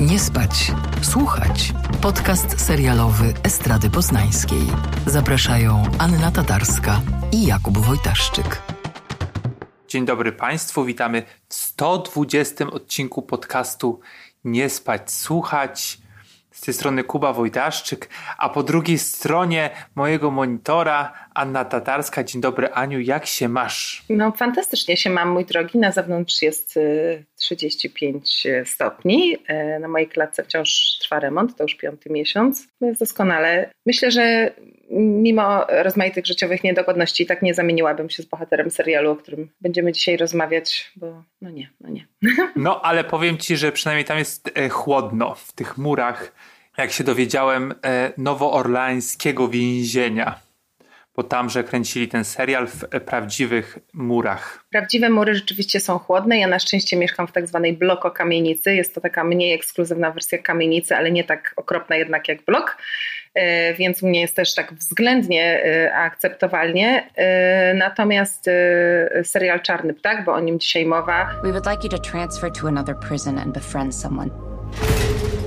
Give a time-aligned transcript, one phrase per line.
[0.00, 1.72] Nie spać, słuchać.
[2.02, 4.62] Podcast serialowy Estrady Poznańskiej.
[5.06, 7.00] Zapraszają Anna Tatarska
[7.32, 8.62] i Jakub Wojtaszczyk.
[9.88, 14.00] Dzień dobry Państwu, witamy w 120 odcinku podcastu
[14.44, 16.01] Nie spać, słuchać.
[16.52, 18.08] Z tej strony Kuba Wojtaszczyk,
[18.38, 22.24] a po drugiej stronie mojego monitora Anna Tatarska.
[22.24, 24.04] Dzień dobry Aniu, jak się masz?
[24.08, 25.78] No fantastycznie się mam, mój drogi.
[25.78, 26.78] Na zewnątrz jest
[27.36, 29.36] 35 y, stopni.
[29.46, 32.68] E, na mojej klatce wciąż trwa remont, to już piąty miesiąc.
[32.80, 33.70] Jest doskonale.
[33.86, 34.52] Myślę, że
[34.92, 40.16] mimo rozmaitych życiowych niedogodności tak nie zamieniłabym się z bohaterem serialu, o którym będziemy dzisiaj
[40.16, 42.06] rozmawiać, bo no nie, no nie.
[42.56, 46.32] No ale powiem Ci, że przynajmniej tam jest e, chłodno w tych murach,
[46.78, 50.38] jak się dowiedziałem, e, nowoorlańskiego więzienia
[51.16, 54.64] bo tamże kręcili ten serial w e, prawdziwych murach.
[54.70, 56.38] Prawdziwe mury rzeczywiście są chłodne.
[56.38, 58.74] Ja na szczęście mieszkam w tak zwanej bloko kamienicy.
[58.74, 62.76] Jest to taka mniej ekskluzywna wersja kamienicy, ale nie tak okropna jednak jak blok.
[63.34, 67.10] E, więc u mnie jest też tak względnie e, akceptowalnie.
[67.74, 68.50] Natomiast
[69.22, 71.30] serial Czarny Ptak, bo o nim dzisiaj mowa.
[71.42, 74.30] We would like you to transfer to another prison and befriend someone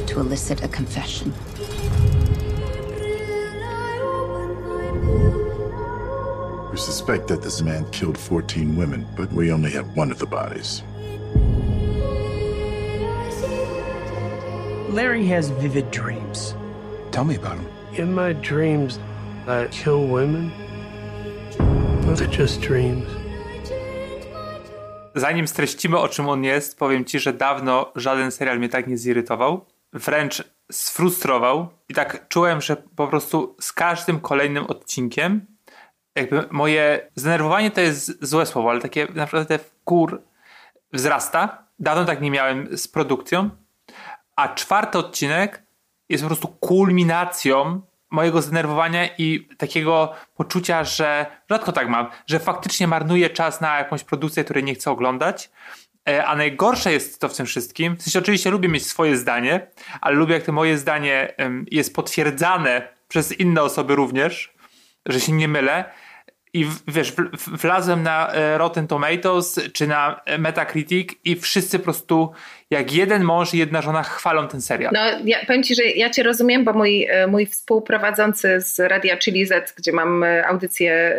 [0.08, 1.33] to elicit a confession.
[6.72, 10.25] We suspect that this man killed 14 women, but we only have one of the
[10.25, 10.83] bodies.
[14.89, 16.53] Larry has vivid dreams.
[17.11, 17.74] Tell me about them.
[17.97, 18.99] In my dreams,
[19.47, 20.51] I kill women.
[22.01, 23.05] Those are just dreams.
[25.15, 28.97] Zanim streścimy o czym on jest, powiem ci, że dawno żaden serial mnie tak nie
[28.97, 29.66] zirytował.
[29.93, 35.45] Wręcz sfrustrował i tak czułem, że po prostu z każdym kolejnym odcinkiem
[36.16, 40.21] jakby moje zdenerwowanie to jest złe słowo, ale takie naprawdę kur
[40.93, 41.67] wzrasta.
[41.79, 43.49] Dawno tak nie miałem z produkcją.
[44.35, 45.64] A czwarty odcinek
[46.09, 52.88] jest po prostu kulminacją mojego zdenerwowania i takiego poczucia, że rzadko tak mam, że faktycznie
[52.88, 55.49] marnuję czas na jakąś produkcję, której nie chcę oglądać.
[56.09, 57.95] E, a najgorsze jest to w tym wszystkim.
[57.97, 59.67] W sensie oczywiście lubię mieć swoje zdanie,
[60.01, 61.33] ale lubię jak to moje zdanie
[61.71, 64.53] jest potwierdzane przez inne osoby również,
[65.05, 65.85] że się nie mylę
[66.55, 67.13] i wiesz,
[67.47, 72.31] wlazłem na e, Rotten Tomatoes czy na Metacritic i wszyscy po prostu
[72.69, 74.91] jak jeden mąż i jedna żona chwalą ten serial.
[74.94, 79.17] No, ja, powiem Ci, że ja Cię rozumiem, bo mój, e, mój współprowadzący z Radia
[79.17, 81.15] Chili Z, gdzie mam e, audycję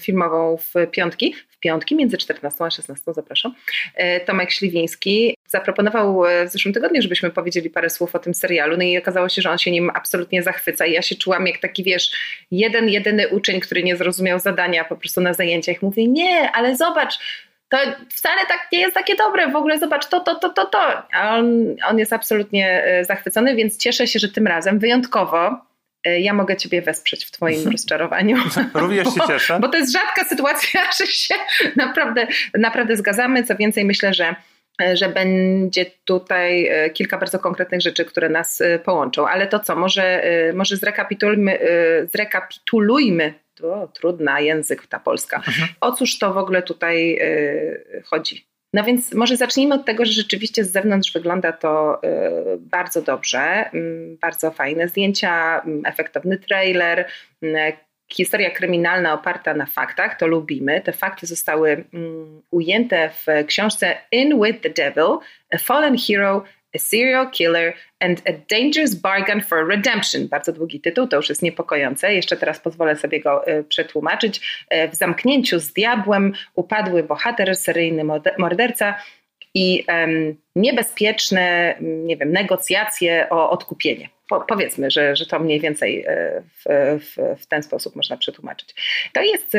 [0.00, 1.34] filmową w piątki,
[1.64, 3.54] piątki między 14 a 16, zapraszam.
[3.94, 8.76] E, Tomek Śliwiński zaproponował e, w zeszłym tygodniu, żebyśmy powiedzieli parę słów o tym serialu,
[8.76, 11.58] no i okazało się, że on się nim absolutnie zachwyca i ja się czułam jak
[11.58, 12.10] taki, wiesz,
[12.50, 15.82] jeden, jedyny uczeń, który nie zrozumiał zadania po prostu na zajęciach.
[15.82, 17.18] Mówi, nie, ale zobacz,
[17.68, 17.78] to
[18.10, 21.02] wcale tak nie jest takie dobre, w ogóle zobacz to, to, to, to, to.
[21.12, 25.60] A on, on jest absolutnie e, zachwycony, więc cieszę się, że tym razem wyjątkowo
[26.04, 28.36] ja mogę Ciebie wesprzeć w Twoim rozczarowaniu.
[28.74, 29.58] Również się cieszę.
[29.60, 31.34] Bo to jest rzadka sytuacja, że się
[31.76, 32.26] naprawdę,
[32.58, 33.44] naprawdę zgadzamy.
[33.44, 34.34] Co więcej, myślę, że
[34.82, 39.28] e, że będzie tutaj e, kilka bardzo konkretnych rzeczy, które nas połączą.
[39.28, 41.58] Ale to co, może, może zrekapitulujmy,
[42.12, 45.36] zrekapitulujmy to trudna język ta polska.
[45.36, 45.68] Mhm.
[45.80, 47.18] O cóż to w ogóle tutaj
[48.04, 48.53] chodzi?
[48.74, 52.08] No więc może zacznijmy od tego, że rzeczywiście z zewnątrz wygląda to y,
[52.58, 57.08] bardzo dobrze, mm, bardzo fajne zdjęcia, mm, efektowny trailer,
[57.42, 57.72] mm,
[58.12, 60.80] historia kryminalna oparta na faktach, to lubimy.
[60.80, 61.84] Te fakty zostały
[62.50, 65.18] ujęte w książce In with the Devil,
[65.54, 70.28] A Fallen Hero a Serial Killer and a Dangerous Bargain for Redemption.
[70.28, 72.14] Bardzo długi tytuł, to już jest niepokojące.
[72.14, 74.66] Jeszcze teraz pozwolę sobie go y, przetłumaczyć.
[74.74, 78.04] Y, w zamknięciu z diabłem upadły bohater, seryjny
[78.38, 78.94] morderca
[79.54, 79.86] i
[80.56, 86.64] niebezpieczne, nie wiem, negocjacje o odkupienie po, powiedzmy, że, że to mniej więcej e, w,
[87.00, 88.74] w, w, ten sposób można przetłumaczyć.
[89.12, 89.52] To jest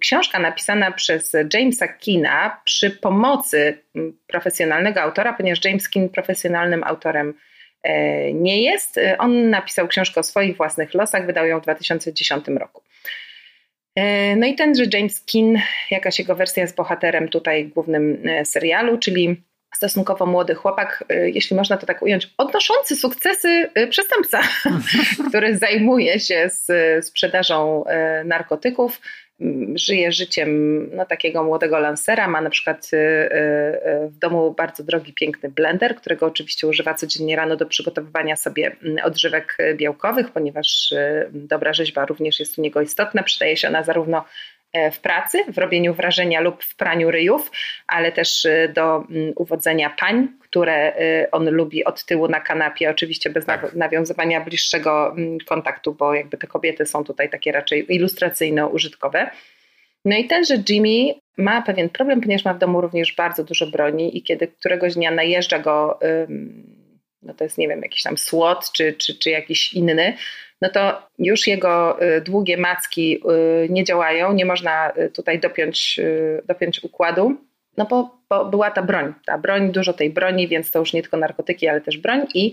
[0.00, 3.78] książka napisana przez Jamesa Kina przy pomocy
[4.26, 7.34] profesjonalnego autora, ponieważ James Kin profesjonalnym autorem
[7.82, 9.00] e, nie jest.
[9.18, 12.82] On napisał książkę o swoich własnych losach, wydał ją w 2010 roku.
[13.94, 15.60] E, no i tenże James Kin,
[15.90, 21.76] jakaś jego wersja z bohaterem tutaj głównym serialu, czyli stosunkowo młody chłopak, y, jeśli można
[21.76, 24.40] to tak ująć, odnoszący sukcesy y, przestępca,
[25.28, 26.66] który zajmuje się z
[27.06, 29.00] sprzedażą y, narkotyków,
[29.74, 32.90] żyje życiem no, takiego młodego lansera, ma na przykład
[34.10, 39.56] w domu bardzo drogi, piękny blender, którego oczywiście używa codziennie rano do przygotowywania sobie odżywek
[39.74, 40.94] białkowych, ponieważ
[41.30, 44.24] dobra rzeźba również jest u niego istotna, przydaje się ona zarówno
[44.92, 47.50] w pracy, w robieniu wrażenia lub w praniu ryjów,
[47.86, 50.92] ale też e, do mm, uwodzenia pań, które
[51.32, 53.74] on lubi od tyłu na kanapie, oczywiście bez tak.
[53.74, 59.30] nawiązywania bliższego mm, kontaktu, bo jakby te kobiety są tutaj takie raczej ilustracyjno-użytkowe.
[60.04, 64.18] No i tenże Jimmy ma pewien problem, ponieważ ma w domu również bardzo dużo broni
[64.18, 65.98] i kiedy któregoś dnia najeżdża go,
[67.22, 70.16] no to jest nie wiem, jakiś tam słod czy, czy, czy jakiś inny,
[70.62, 73.16] no to już jego y, długie macki
[73.64, 76.00] y, nie działają, nie można y, tutaj dopiąć,
[76.44, 77.36] dopiąć układu,
[77.76, 81.02] no bo, bo była ta broń, ta broń, dużo tej broni, więc to już nie
[81.02, 82.52] tylko narkotyki, ale też broń i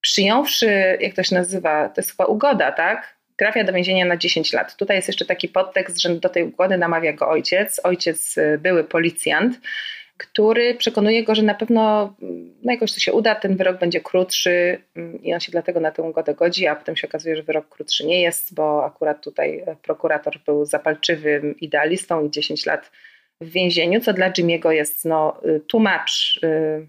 [0.00, 3.18] przyjąwszy, jak to się nazywa, to jest chyba ugoda, tak?
[3.36, 4.76] trafia do więzienia na 10 lat.
[4.76, 9.60] Tutaj jest jeszcze taki podtekst, że do tej ugody namawia go ojciec, ojciec były policjant,
[10.18, 12.14] który przekonuje go, że na pewno
[12.62, 15.90] no jakoś to się uda, ten wyrok będzie krótszy mm, i on się dlatego na
[15.90, 19.58] tę ugodę godzi, a potem się okazuje, że wyrok krótszy nie jest, bo akurat tutaj
[19.66, 22.90] e, prokurator był zapalczywym idealistą i 10 lat
[23.40, 26.88] w więzieniu, co dla Jimmy'ego jest no, y, tłumacz Mm,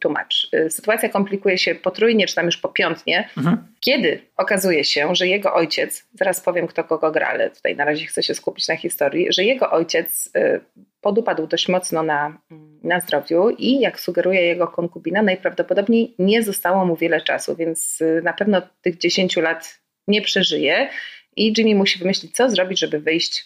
[0.00, 0.48] tłumacz.
[0.54, 3.56] Y, sytuacja komplikuje się potrójnie, czy tam już popiątnie, mhm.
[3.80, 8.06] kiedy okazuje się, że jego ojciec, zaraz powiem kto kogo gra, ale tutaj na razie
[8.06, 10.60] chcę się skupić na historii, że jego ojciec y,
[11.00, 12.38] podupadł dość mocno na,
[12.82, 18.20] na zdrowiu i jak sugeruje jego konkubina, najprawdopodobniej nie zostało mu wiele czasu, więc y,
[18.24, 20.88] na pewno tych 10 lat nie przeżyje
[21.36, 23.44] i Jimmy musi wymyślić, co zrobić, żeby wyjść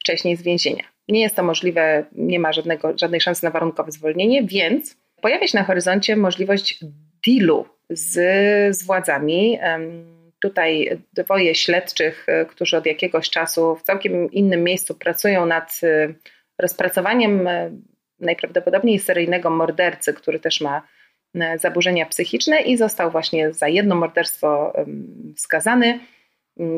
[0.00, 0.84] wcześniej z więzienia.
[1.08, 5.58] Nie jest to możliwe, nie ma żadnego, żadnej szansy na warunkowe zwolnienie, więc pojawia się
[5.58, 6.80] na horyzoncie możliwość
[7.26, 8.12] dealu z,
[8.76, 9.58] z władzami.
[10.40, 16.14] Tutaj dwoje śledczych, e, którzy od jakiegoś czasu w całkiem innym miejscu pracują nad e,
[16.58, 17.70] rozpracowaniem e,
[18.20, 20.82] najprawdopodobniej seryjnego mordercy, który też ma
[21.56, 24.72] zaburzenia psychiczne i został właśnie za jedno morderstwo
[25.36, 26.00] skazany.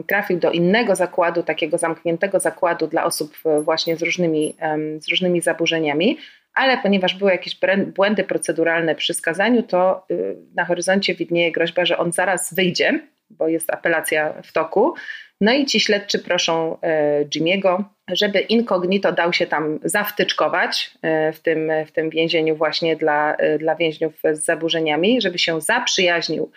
[0.07, 4.55] Trafił do innego zakładu, takiego zamkniętego zakładu dla osób właśnie z różnymi,
[4.99, 6.19] z różnymi zaburzeniami
[6.55, 11.99] ale ponieważ były jakieś błędy proceduralne przy skazaniu, to y, na horyzoncie widnieje groźba, że
[11.99, 13.01] on zaraz wyjdzie,
[13.31, 14.95] bo jest apelacja w toku.
[15.43, 21.41] No i ci śledczy proszą e, Jimmy'ego, żeby incognito dał się tam zawtyczkować e, w
[21.41, 26.51] tym, w tym więzieniu właśnie dla, e, dla więźniów z zaburzeniami, żeby się zaprzyjaźnił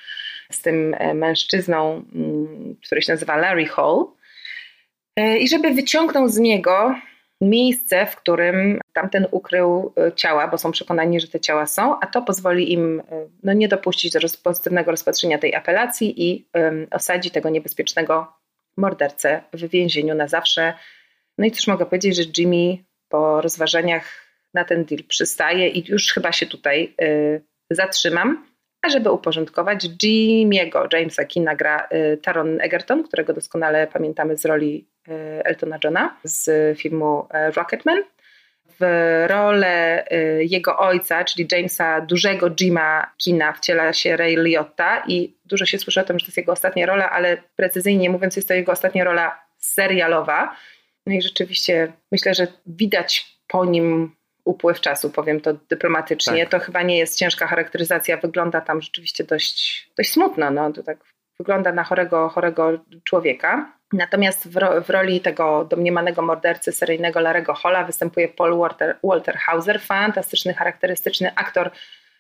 [0.52, 4.06] z tym mężczyzną, mm, który się nazywa Larry Hall
[5.40, 6.96] i żeby wyciągnął z niego
[7.42, 12.08] miejsce, w którym tamten ukrył e, ciała, bo są przekonani, że te ciała są, a
[12.08, 17.32] to pozwoli im e, no, nie dopuścić do pozytywnego rozpatrzenia tej apelacji i um, osadzi
[17.32, 18.34] tego niebezpiecznego
[18.78, 20.74] mordercę w więzieniu na zawsze.
[21.38, 22.78] No i też mogę powiedzieć, że Jimmy
[23.10, 28.46] po rozważaniach na ten deal przystaje i już chyba się tutaj y, zatrzymam.
[28.82, 34.88] A żeby uporządkować, Jimmy'ego Jamesa Kina gra y, Taron Egerton, którego doskonale pamiętamy z roli
[35.44, 38.04] Eltona Johna z filmu y, Rocketman.
[38.80, 40.06] W rolę
[40.40, 46.02] jego ojca, czyli Jamesa dużego Jima Kina wciela się Ray Liotta i dużo się słyszy
[46.02, 49.04] o tym, że to jest jego ostatnia rola, ale precyzyjnie mówiąc jest to jego ostatnia
[49.04, 50.56] rola serialowa.
[51.06, 54.16] No i rzeczywiście myślę, że widać po nim
[54.46, 56.46] upływ czasu, powiem to dyplomatycznie.
[56.46, 56.52] Tak.
[56.52, 60.98] To chyba nie jest ciężka charakteryzacja, wygląda tam rzeczywiście dość, dość smutno, no, to tak
[61.40, 63.72] wygląda na chorego, chorego człowieka.
[63.96, 69.82] Natomiast w, w roli tego domniemanego mordercy seryjnego Larego Holla występuje Paul Walter, Walter Hauser,
[69.82, 71.72] fantastyczny, charakterystyczny aktor.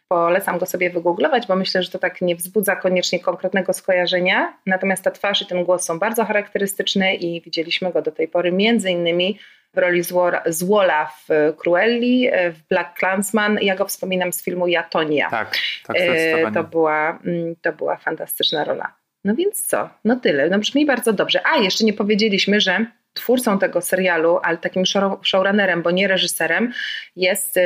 [0.07, 4.57] Polecam go sobie wygooglować, bo myślę, że to tak nie wzbudza koniecznie konkretnego skojarzenia.
[4.65, 8.51] Natomiast ta twarz i ten głos są bardzo charakterystyczne i widzieliśmy go do tej pory
[8.51, 9.39] między innymi
[9.73, 10.01] w roli
[10.45, 13.57] Zwola w Cruelli, w Black Clansman.
[13.61, 15.29] Ja go wspominam z filmu Jatonia.
[15.29, 15.57] Tak,
[15.88, 19.04] tak e, to była, mm, to była fantastyczna rola.
[19.25, 19.89] No więc co?
[20.03, 20.50] No tyle.
[20.50, 21.41] No brzmi bardzo dobrze.
[21.48, 24.84] A, jeszcze nie powiedzieliśmy, że twórcą tego serialu, ale takim
[25.24, 26.74] showrunnerem, bo nie reżyserem,
[27.15, 27.62] jest y,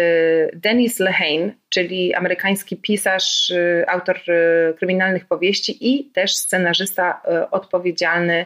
[0.53, 8.45] Dennis Lehane, czyli amerykański pisarz, y, autor y, kryminalnych powieści i też scenarzysta odpowiedzialny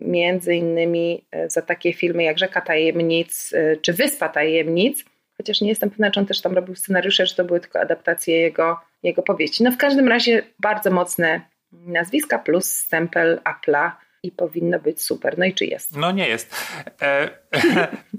[0.00, 5.04] między innymi za takie filmy jak Rzeka Tajemnic czy Wyspa Tajemnic,
[5.36, 8.40] chociaż nie jestem pewna, czy on też tam robił scenariusze, czy to były tylko adaptacje
[8.40, 9.64] jego, jego powieści.
[9.64, 11.40] No w każdym razie bardzo mocne
[11.72, 13.90] nazwiska plus stempel Apple'a
[14.22, 15.38] i powinno być super.
[15.38, 15.96] No i czy jest?
[15.96, 16.56] No nie jest.
[17.02, 17.30] E,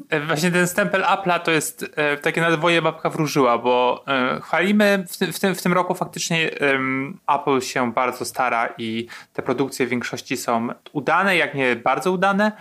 [0.10, 5.06] e, właśnie ten stempel Apple'a to jest e, takie nadwoje babka wróżyła, bo e, chwalimy
[5.10, 6.50] w, w, tym, w tym roku faktycznie
[7.28, 12.52] Apple się bardzo stara i te produkcje w większości są udane, jak nie bardzo udane,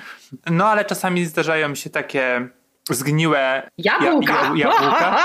[0.50, 2.48] no ale czasami zdarzają się takie
[2.90, 4.32] zgniłe jabłka.
[4.32, 5.24] Ja, jabłka.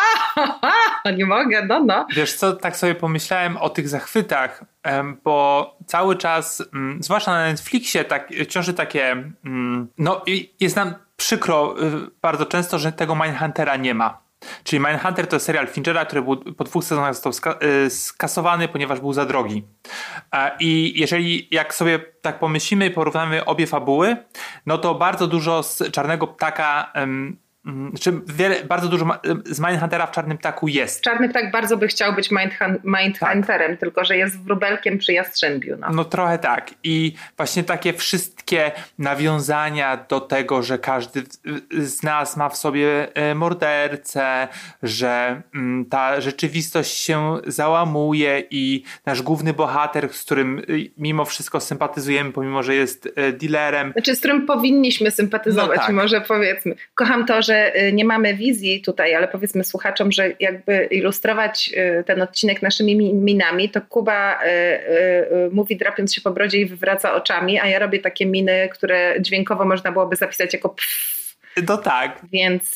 [1.17, 2.05] nie mogę, no no.
[2.15, 4.63] Wiesz co, tak sobie pomyślałem o tych zachwytach,
[5.23, 9.11] bo cały czas, mm, zwłaszcza na Netflixie, tak, ciąży takie,
[9.45, 10.21] mm, no
[10.59, 14.27] jest nam przykro y, bardzo często, że tego Mindhuntera nie ma.
[14.63, 17.53] Czyli Mindhunter to jest serial Finchera, który był, po dwóch sezonach został
[17.85, 19.63] y, skasowany, ponieważ był za drogi.
[20.59, 24.17] I jeżeli jak sobie tak pomyślimy i porównamy obie fabuły,
[24.65, 27.37] no to bardzo dużo z Czarnego Ptaka Mm,
[27.89, 29.05] znaczy wiele, bardzo dużo
[29.45, 31.01] z Mindhuntera w Czarnym Ptaku jest.
[31.01, 32.29] Czarny Ptak bardzo by chciał być
[32.83, 33.79] Mindhunterem, tak.
[33.79, 35.77] tylko że jest wróbelkiem przy Jastrzębiu.
[35.79, 35.87] No.
[35.89, 36.73] no trochę tak.
[36.83, 41.23] I właśnie takie wszystkie nawiązania do tego, że każdy
[41.71, 44.47] z nas ma w sobie e, mordercę,
[44.83, 51.59] że mm, ta rzeczywistość się załamuje i nasz główny bohater, z którym y, mimo wszystko
[51.59, 53.91] sympatyzujemy, pomimo że jest e, dealerem.
[53.91, 55.95] Znaczy, z którym powinniśmy sympatyzować, no tak.
[55.95, 56.75] może powiedzmy.
[56.95, 62.03] Kocham to, że Y, nie mamy wizji tutaj, ale powiedzmy słuchaczom, że jakby ilustrować y,
[62.03, 67.59] ten odcinek naszymi minami, to Kuba y, mówi drapiąc się po brodzie i wywraca oczami,
[67.59, 71.17] a ja robię takie miny, które dźwiękowo można byłoby zapisać jako pff.
[71.67, 72.21] No tak.
[72.31, 72.75] Więc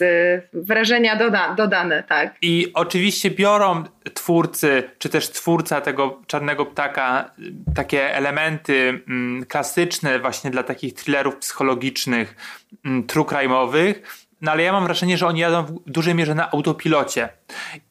[0.53, 2.35] wrażenia doda dodane, tak.
[2.41, 3.83] I oczywiście biorą
[4.13, 7.31] twórcy, czy też twórca tego czarnego ptaka,
[7.75, 12.35] takie elementy mm, klasyczne właśnie dla takich thrillerów psychologicznych,
[12.85, 13.93] mm, true crime'owych,
[14.41, 17.29] no ale ja mam wrażenie, że oni jadą w dużej mierze na autopilocie.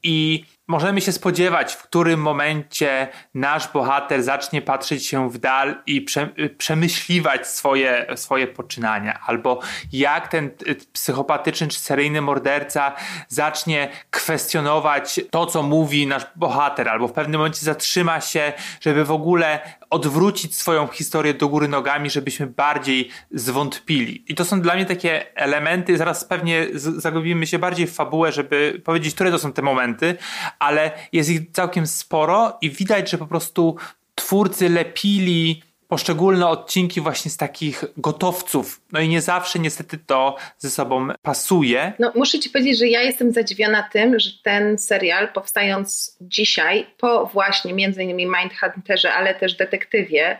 [0.03, 6.03] I możemy się spodziewać, w którym momencie nasz bohater zacznie patrzeć się w dal i
[6.03, 9.61] prze, przemyśliwać swoje, swoje poczynania, albo
[9.93, 10.51] jak ten
[10.93, 12.93] psychopatyczny czy seryjny morderca
[13.29, 19.11] zacznie kwestionować to, co mówi nasz bohater, albo w pewnym momencie zatrzyma się, żeby w
[19.11, 19.61] ogóle
[19.91, 24.25] odwrócić swoją historię do góry nogami, żebyśmy bardziej zwątpili.
[24.29, 28.83] I to są dla mnie takie elementy, zaraz pewnie zagubimy się bardziej w fabułę, żeby
[28.85, 30.17] powiedzieć, które to są te momenty,
[30.61, 33.77] ale jest ich całkiem sporo i widać, że po prostu
[34.15, 38.81] twórcy lepili poszczególne odcinki właśnie z takich gotowców.
[38.93, 41.93] No i nie zawsze niestety to ze sobą pasuje.
[41.99, 47.27] No muszę ci powiedzieć, że ja jestem zadziwiona tym, że ten serial powstając dzisiaj po
[47.27, 50.39] właśnie między innymi Mindhunterze, ale też detektywie,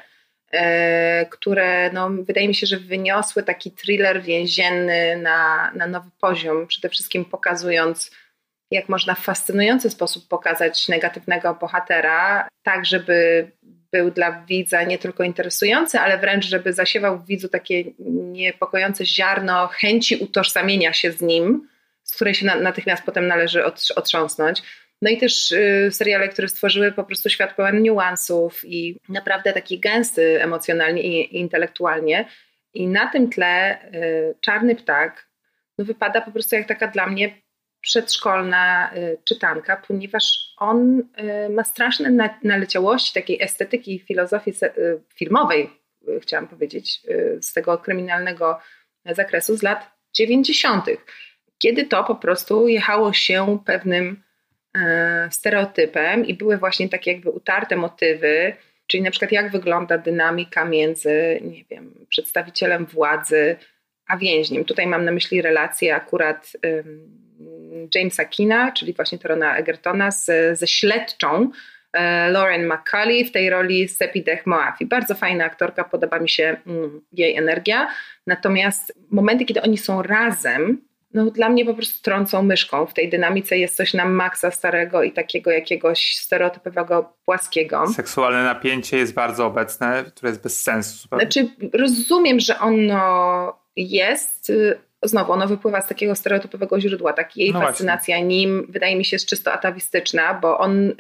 [0.53, 6.67] e, które no, wydaje mi się, że wyniosły taki thriller więzienny na, na nowy poziom,
[6.67, 8.11] przede wszystkim pokazując
[8.71, 13.51] jak można w fascynujący sposób pokazać negatywnego bohatera, tak żeby
[13.93, 17.85] był dla widza nie tylko interesujący, ale wręcz, żeby zasiewał w widzu takie
[18.33, 21.69] niepokojące ziarno chęci utożsamienia się z nim,
[22.03, 23.65] z której się natychmiast potem należy
[23.97, 24.63] otrząsnąć.
[25.03, 29.79] No i też y, seriale, które stworzyły po prostu świat pełen niuansów i naprawdę taki
[29.79, 32.29] gęsty emocjonalnie i, intelektualnie.
[32.75, 35.29] I na tym tle y, Czarny Ptak
[35.79, 37.41] no, wypada po prostu jak taka dla mnie
[37.81, 45.71] przedszkolna y, czytanka, ponieważ on y, ma straszne naleciałości takiej estetyki filozofii y, filmowej,
[46.23, 47.01] chciałam powiedzieć,
[47.41, 48.59] z tego kryminalnego
[49.05, 50.85] zakresu z lat 90.,
[51.59, 54.23] kiedy to po prostu jechało się pewnym
[55.31, 58.53] stereotypem i były właśnie takie jakby utarte motywy,
[58.87, 63.57] czyli na przykład jak wygląda dynamika między, nie wiem, przedstawicielem władzy
[64.07, 64.65] a więźniem.
[64.65, 66.53] Tutaj mam na myśli relacje akurat
[67.95, 70.27] Jamesa Kina, czyli właśnie Torona Egertona, z,
[70.59, 71.51] ze śledczą
[71.93, 74.87] e, Lauren McCauley w tej roli Sepideh Moafi.
[74.87, 77.89] Bardzo fajna aktorka, podoba mi się mm, jej energia.
[78.27, 82.87] Natomiast momenty, kiedy oni są razem, no dla mnie po prostu trącą myszką.
[82.87, 87.87] W tej dynamice jest coś na maksa starego i takiego jakiegoś stereotypowego płaskiego.
[87.87, 91.09] Seksualne napięcie jest bardzo obecne, które jest bez sensu.
[91.09, 94.53] Znaczy, rozumiem, że ono jest,
[95.03, 98.37] znowu ono wypływa z takiego stereotypowego źródła, tak jej no fascynacja właśnie.
[98.37, 100.95] nim wydaje mi się jest czysto atawistyczna, bo on, y,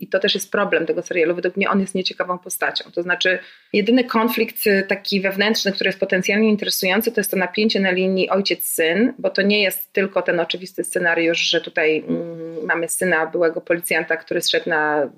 [0.00, 3.38] i to też jest problem tego serialu, według mnie on jest nieciekawą postacią, to znaczy
[3.72, 8.30] jedyny konflikt y, taki wewnętrzny, który jest potencjalnie interesujący, to jest to napięcie na linii
[8.30, 13.60] ojciec-syn, bo to nie jest tylko ten oczywisty scenariusz, że tutaj mm, mamy syna byłego
[13.60, 15.10] policjanta, który zszedł na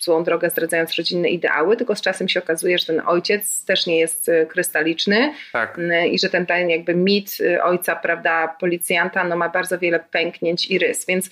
[0.00, 3.98] złą drogę zdradzając rodzinne ideały, tylko z czasem się okazuje, że ten ojciec też nie
[3.98, 5.80] jest y, krystaliczny tak.
[6.10, 10.78] i że ten, ten jakby mit ojca prawda, policjanta, no ma bardzo wiele pęknięć i
[10.78, 11.30] rys, więc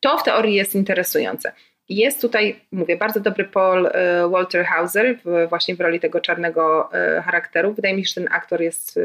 [0.00, 1.52] to w teorii jest interesujące.
[1.88, 6.90] Jest tutaj, mówię, bardzo dobry Paul e, Walter Hauser w, właśnie w roli tego czarnego
[6.92, 7.72] e, charakteru.
[7.72, 9.00] Wydaje mi się, że ten aktor jest e,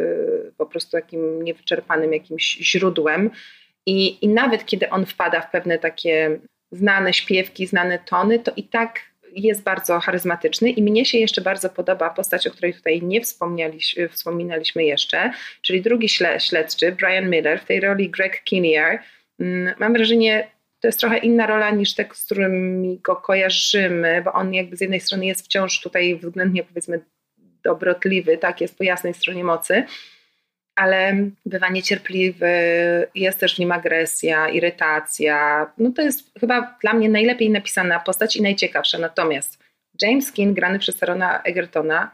[0.57, 3.29] po prostu takim niewyczerpanym jakimś źródłem
[3.85, 6.39] i, i nawet kiedy on wpada w pewne takie
[6.71, 8.99] znane śpiewki, znane tony, to i tak
[9.35, 13.21] jest bardzo charyzmatyczny i mnie się jeszcze bardzo podoba postać, o której tutaj nie
[14.09, 18.99] wspominaliśmy jeszcze, czyli drugi śledczy, Brian Miller, w tej roli Greg Kinnear.
[19.39, 20.47] Mm, mam wrażenie,
[20.79, 24.81] to jest trochę inna rola niż te, z którymi go kojarzymy, bo on jakby z
[24.81, 26.99] jednej strony jest wciąż tutaj względnie powiedzmy
[27.63, 29.83] dobrotliwy, tak, jest po jasnej stronie mocy,
[30.75, 32.47] ale bywa niecierpliwy,
[33.15, 35.67] jest też w nim agresja, irytacja.
[35.77, 38.97] No to jest chyba dla mnie najlepiej napisana postać i najciekawsza.
[38.97, 39.59] Natomiast
[40.01, 42.11] James King, grany przez Tarona Egertona,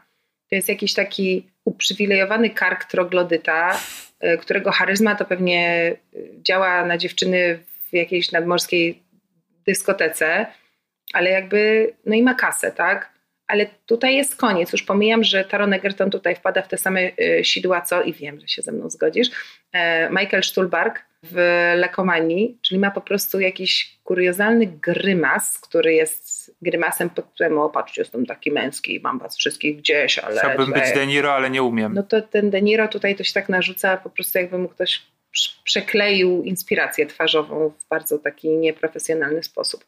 [0.50, 3.78] to jest jakiś taki uprzywilejowany kark troglodyta,
[4.24, 7.58] y, którego charyzma to pewnie y, działa na dziewczyny
[7.90, 9.02] w jakiejś nadmorskiej
[9.66, 10.46] dyskotece,
[11.12, 13.11] ale jakby, no i ma kasę, tak?
[13.52, 14.72] Ale tutaj jest koniec.
[14.72, 18.40] Już pomijam, że Taron Egerton tutaj wpada w te same y, sidła, co i wiem,
[18.40, 19.30] że się ze mną zgodzisz.
[19.72, 21.36] E, Michael Stuhlbarg w
[21.76, 28.02] Lekomanii, czyli ma po prostu jakiś kuriozalny grymas, który jest grymasem pod którym, o patrzcie,
[28.02, 30.38] jestem taki męski, mam was wszystkich gdzieś, ale...
[30.38, 31.94] Chciałbym być De Niro, ale nie umiem.
[31.94, 35.02] No to ten De Niro tutaj to się tak narzuca, po prostu jakby mu ktoś
[35.64, 39.84] przekleił inspirację twarzową w bardzo taki nieprofesjonalny sposób.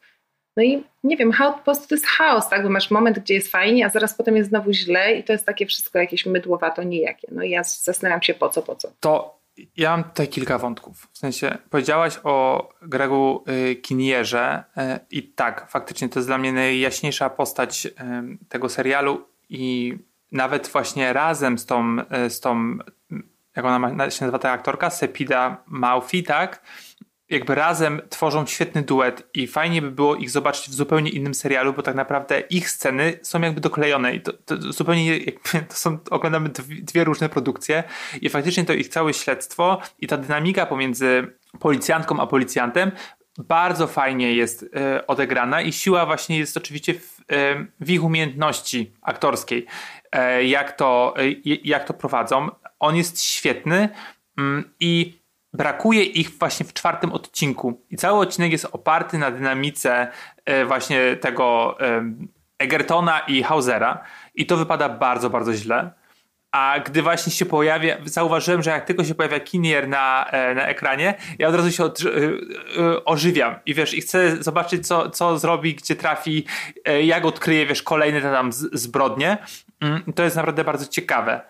[0.57, 2.63] No i nie wiem, po prostu to jest chaos, tak?
[2.63, 5.45] Bo masz moment, gdzie jest fajnie, a zaraz potem jest znowu źle i to jest
[5.45, 7.27] takie wszystko jakieś mydłowato nijakie.
[7.31, 8.91] No i ja zastanawiam się po co, po co.
[8.99, 9.39] To
[9.77, 11.07] ja mam tutaj kilka wątków.
[11.13, 14.81] W sensie, powiedziałaś o Gregu y, Kinierze y,
[15.11, 17.91] i tak, faktycznie to jest dla mnie najjaśniejsza postać y,
[18.49, 19.97] tego serialu i
[20.31, 21.97] nawet właśnie razem z tą,
[22.29, 22.77] z tą
[23.55, 26.61] jak ona się nazywa ta aktorka, Sepida Maufi, tak?
[27.29, 31.73] Jakby razem tworzą świetny duet i fajnie by było ich zobaczyć w zupełnie innym serialu,
[31.73, 35.97] bo tak naprawdę ich sceny są jakby doklejone i to, to zupełnie jakby, to są,
[36.09, 37.83] oglądamy dwie różne produkcje
[38.21, 41.27] i faktycznie to ich całe śledztwo i ta dynamika pomiędzy
[41.59, 42.91] policjantką a policjantem
[43.37, 48.93] bardzo fajnie jest e, odegrana i siła właśnie jest oczywiście w, e, w ich umiejętności
[49.01, 49.65] aktorskiej,
[50.11, 51.13] e, jak, to,
[51.63, 52.49] jak to prowadzą.
[52.79, 53.89] On jest świetny
[54.37, 55.19] mm, i
[55.55, 57.81] brakuje ich właśnie w czwartym odcinku.
[57.89, 60.07] I cały odcinek jest oparty na dynamice
[60.45, 61.77] e, właśnie tego
[62.59, 64.03] Egertona i Hausera.
[64.35, 65.91] I to wypada bardzo, bardzo źle.
[66.51, 70.67] A gdy właśnie się pojawia, zauważyłem, że jak tylko się pojawia Kinier na, e, na
[70.67, 75.39] ekranie, ja od razu się od, e, ożywiam i wiesz, i chcę zobaczyć, co, co
[75.39, 76.45] zrobi, gdzie trafi,
[77.03, 79.37] jak odkryje, wiesz, kolejne tam zbrodnie.
[79.81, 81.41] Mm, to jest naprawdę bardzo ciekawe.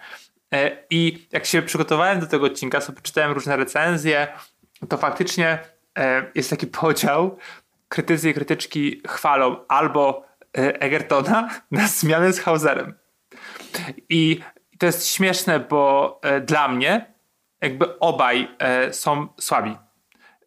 [0.53, 4.27] E, I jak się przygotowałem do tego odcinka, sobie czytałem różne recenzje,
[4.89, 5.59] to faktycznie
[5.97, 7.37] e, jest taki podział.
[7.89, 10.25] Krytycy i krytyczki chwalą albo
[10.57, 12.93] e, Egertona na zmianę z Hauserem.
[14.09, 14.39] I
[14.79, 17.13] to jest śmieszne, bo dla mnie
[17.61, 18.47] jakby obaj
[18.91, 19.75] są słabi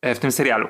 [0.02, 0.68] w tym serialu.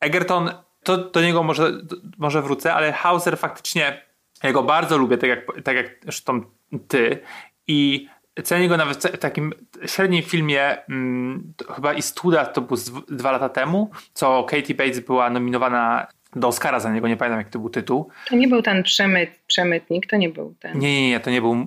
[0.00, 0.50] Egerton,
[0.82, 1.72] to do niego może,
[2.18, 4.02] może wrócę, ale Hauser faktycznie,
[4.42, 6.40] ja go bardzo lubię, tak jak, tak jak zresztą
[6.88, 7.20] ty.
[7.66, 8.08] I
[8.44, 9.52] Cenię go nawet w takim
[9.86, 12.76] średnim filmie, hmm, chyba i Studa to był
[13.08, 17.50] dwa lata temu, co Katie Bates była nominowana do Oscara za niego, nie pamiętam jak
[17.50, 18.08] to był tytuł.
[18.28, 20.78] To nie był ten przemyt, przemytnik, to nie był ten.
[20.78, 21.66] Nie, nie, nie, to nie był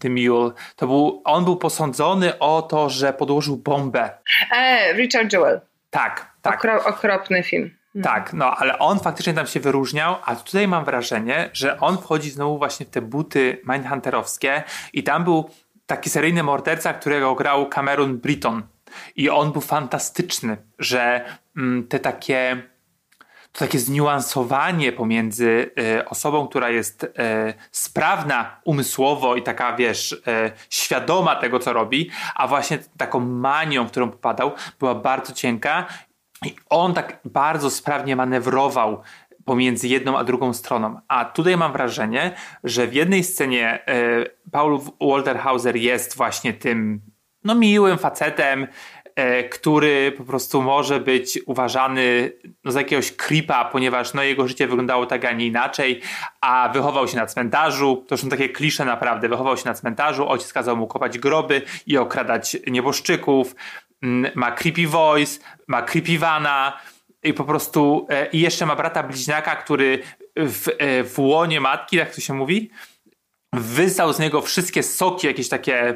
[0.00, 0.50] The Mule.
[0.76, 4.10] To był, on był posądzony o to, że podłożył bombę.
[4.56, 5.60] E, Richard Jewell.
[5.90, 6.54] Tak, tak.
[6.54, 7.70] Okro, okropny film.
[8.02, 12.30] Tak, no ale on faktycznie tam się wyróżniał, a tutaj mam wrażenie, że on wchodzi
[12.30, 15.50] znowu właśnie w te buty mindhunterowskie i tam był
[15.86, 18.62] taki seryjny morderca, którego grał Cameron Britton.
[19.16, 21.24] I on był fantastyczny, że
[21.56, 22.62] mm, te takie
[23.54, 27.08] to takie zniuansowanie pomiędzy y, osobą, która jest y,
[27.72, 30.20] sprawna umysłowo i taka, wiesz, y,
[30.70, 35.86] świadoma tego, co robi, a właśnie taką manią, którą popadał, była bardzo cienka.
[36.44, 39.02] I on tak bardzo sprawnie manewrował
[39.44, 41.00] pomiędzy jedną a drugą stroną.
[41.08, 47.00] A tutaj mam wrażenie, że w jednej scenie e, Paul Walter Hauser jest właśnie tym
[47.44, 48.66] no miłym facetem,
[49.16, 52.32] e, który po prostu może być uważany
[52.64, 56.00] no, za jakiegoś creepa, ponieważ no, jego życie wyglądało tak, a nie inaczej,
[56.40, 60.52] a wychował się na cmentarzu, to są takie klisze naprawdę, wychował się na cmentarzu, ojciec
[60.52, 63.54] kazał mu kopać groby i okradać nieboszczyków,
[64.02, 66.78] mm, ma creepy voice, ma creepy vana,
[67.24, 69.98] i po prostu e, i jeszcze ma brata bliźniaka, który
[70.36, 72.70] w, e, w łonie matki, jak to się mówi,
[73.52, 75.94] wyssał z niego wszystkie soki jakieś takie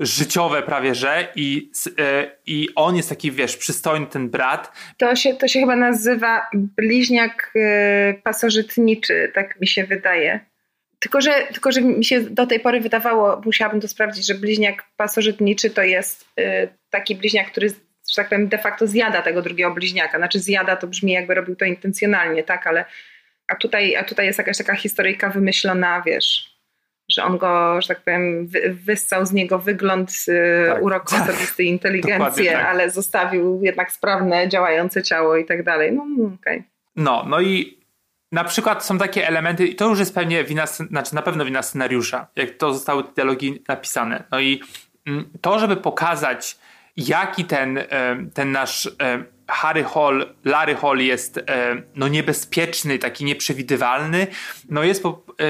[0.00, 4.72] życiowe prawie, że i, e, i on jest taki, wiesz, przystojny ten brat.
[4.96, 7.52] To się, to się chyba nazywa bliźniak
[8.22, 10.40] pasożytniczy, tak mi się wydaje.
[10.98, 14.84] Tylko że, tylko, że mi się do tej pory wydawało, musiałabym to sprawdzić, że bliźniak
[14.96, 16.24] pasożytniczy to jest
[16.90, 17.70] taki bliźniak, który
[18.10, 20.18] że tak powiem, de facto zjada tego drugiego bliźniaka.
[20.18, 22.84] Znaczy zjada to brzmi jakby robił to intencjonalnie, tak, ale
[23.48, 26.50] a tutaj, a tutaj jest jakaś taka historyjka wymyślona, wiesz,
[27.08, 31.22] że on go, że tak powiem, wy, wyssał z niego wygląd, y, tak, urok tak,
[31.22, 32.66] osobisty, inteligencję, tak.
[32.66, 35.92] ale zostawił jednak sprawne, działające ciało i tak dalej.
[35.92, 36.58] No, okej.
[36.58, 36.62] Okay.
[36.96, 37.80] No, no i
[38.32, 41.62] na przykład są takie elementy, i to już jest pewnie wina, znaczy na pewno wina
[41.62, 44.24] scenariusza, jak to zostały te dialogi napisane.
[44.30, 44.62] No i
[45.06, 46.58] mm, to, żeby pokazać,
[47.06, 47.78] jaki ten,
[48.34, 48.88] ten nasz
[49.48, 51.40] Harry Hall, Larry Hall jest
[51.94, 54.26] no, niebezpieczny, taki nieprzewidywalny,
[54.68, 55.02] no jest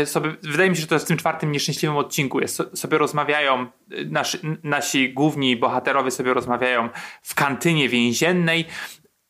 [0.05, 3.67] sobie, wydaje mi się, że to jest w tym czwartym nieszczęśliwym odcinku, jest, sobie rozmawiają,
[4.07, 6.89] nasi, nasi główni bohaterowie sobie rozmawiają
[7.23, 8.65] w kantynie więziennej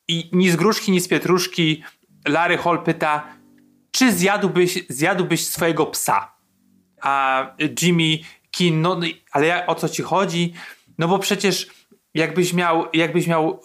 [0.09, 1.83] i ni z gruszki, ni z pietruszki
[2.29, 3.27] Larry Hall pyta,
[3.91, 6.33] czy zjadłbyś, zjadłbyś swojego psa?
[7.01, 7.47] A
[7.83, 8.19] Jimmy
[8.51, 9.01] Kin, no
[9.33, 10.53] ale o co ci chodzi?
[10.99, 11.67] No bo przecież
[12.15, 13.61] jakbyś miał, jakbyś miał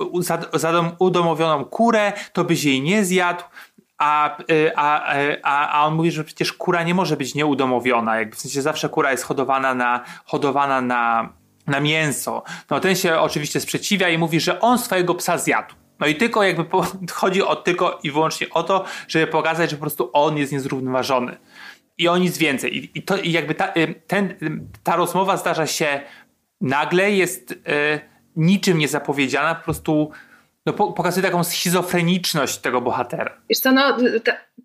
[0.99, 3.43] udomowioną kurę, to byś jej nie zjadł,
[3.97, 4.37] a,
[4.75, 8.61] a, a, a on mówi, że przecież kura nie może być nieudomowiona, jakby w sensie
[8.61, 11.33] zawsze kura jest hodowana na, hodowana na,
[11.67, 12.43] na mięso.
[12.69, 15.75] No ten się oczywiście sprzeciwia i mówi, że on swojego psa zjadł.
[15.99, 19.75] No i tylko jakby po, chodzi o tylko i wyłącznie o to, żeby pokazać, że
[19.75, 21.37] po prostu on jest niezrównoważony.
[21.97, 22.77] I o nic więcej.
[22.77, 23.73] I, i to i jakby ta,
[24.07, 24.35] ten,
[24.83, 26.01] ta rozmowa zdarza się
[26.61, 27.55] nagle, jest y,
[28.35, 30.11] niczym niezapowiedziana, po prostu
[30.65, 33.37] no, pokazuje taką schizofreniczność tego bohatera.
[33.49, 33.97] Wiesz co, no,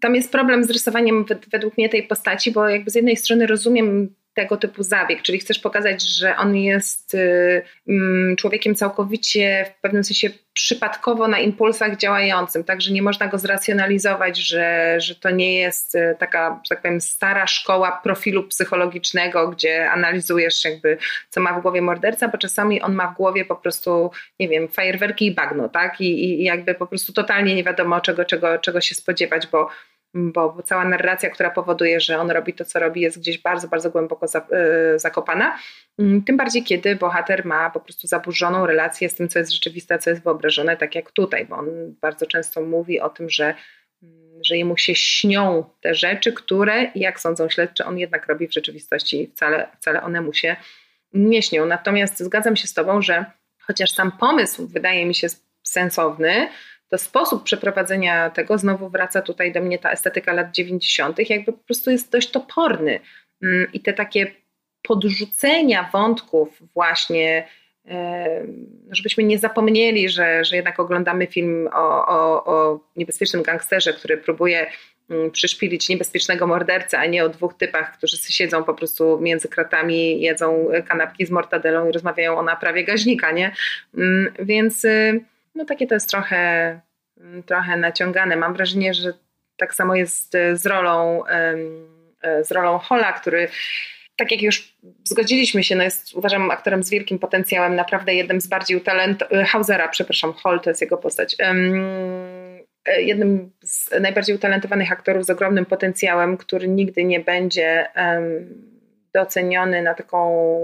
[0.01, 4.15] tam jest problem z rysowaniem według mnie tej postaci, bo jakby z jednej strony rozumiem
[4.41, 10.05] tego typu zabieg, czyli chcesz pokazać, że on jest y, mm, człowiekiem całkowicie w pewnym
[10.05, 15.95] sensie przypadkowo na impulsach działającym, także nie można go zracjonalizować, że, że to nie jest
[15.95, 20.99] y, taka, że tak powiem, stara szkoła profilu psychologicznego, gdzie analizujesz jakby,
[21.31, 24.69] co ma w głowie morderca, bo czasami on ma w głowie po prostu, nie wiem,
[24.69, 26.01] fajerwerki i bagno, tak?
[26.01, 29.69] I, i jakby po prostu totalnie nie wiadomo czego, czego, czego się spodziewać, bo
[30.15, 33.91] bo, cała narracja, która powoduje, że on robi to, co robi, jest gdzieś bardzo, bardzo
[33.91, 35.59] głęboko y, zakopana.
[35.99, 39.99] Mm, tym bardziej, kiedy bohater ma po prostu zaburzoną relację z tym, co jest rzeczywiste,
[39.99, 41.69] co jest wyobrażone, tak jak tutaj, bo on
[42.01, 43.55] bardzo często mówi o tym, że,
[44.03, 48.55] mm, że jemu się śnią te rzeczy, które, jak sądzą śledczy, on jednak robi w
[48.55, 49.31] rzeczywistości.
[49.35, 50.57] Wcale, wcale one mu się
[51.13, 51.67] nie śnią.
[51.67, 53.25] Natomiast zgadzam się z Tobą, że
[53.61, 55.27] chociaż sam pomysł wydaje mi się
[55.63, 56.49] sensowny,
[56.91, 61.65] to sposób przeprowadzenia tego, znowu wraca tutaj do mnie ta estetyka lat 90., jakby po
[61.65, 63.01] prostu jest dość toporny.
[63.43, 64.27] Mm, I te takie
[64.83, 67.47] podrzucenia wątków, właśnie,
[68.91, 74.71] żebyśmy nie zapomnieli, że, że jednak oglądamy film o, o, o niebezpiecznym gangsterze, który próbuje
[75.11, 80.21] mm, przyszpilić niebezpiecznego mordercę, a nie o dwóch typach, którzy siedzą po prostu między kratami,
[80.21, 83.55] jedzą kanapki z mortadelą i rozmawiają o naprawie gaźnika, nie?
[83.95, 85.21] Mm, więc y,
[85.55, 86.81] no takie to jest trochę,
[87.17, 88.37] mm, trochę naciągane.
[88.37, 89.13] Mam wrażenie, że
[89.61, 93.49] tak samo jest e, z rolą, e, z rolą Hola, który
[94.17, 98.47] tak jak już zgodziliśmy się, no jest uważam aktorem z wielkim potencjałem, naprawdę jednym z
[98.47, 101.37] bardziej utalentowanych, e, Hausera, przepraszam, Hall to jest jego postać,
[102.99, 107.87] jednym z najbardziej utalentowanych aktorów z ogromnym potencjałem, który nigdy nie będzie
[109.15, 110.59] doceniony na taką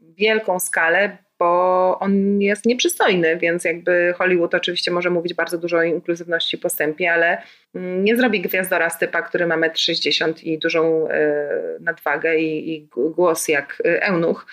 [0.00, 5.82] wielką skalę, bo on jest nieprzystojny, więc jakby Hollywood oczywiście może mówić bardzo dużo o
[5.82, 7.42] inkluzywności postępie, ale
[7.74, 11.48] mm, nie zrobi gwiazdora z typa, który ma 1,60 m i dużą e,
[11.80, 14.46] nadwagę i, i głos jak e, eunuch,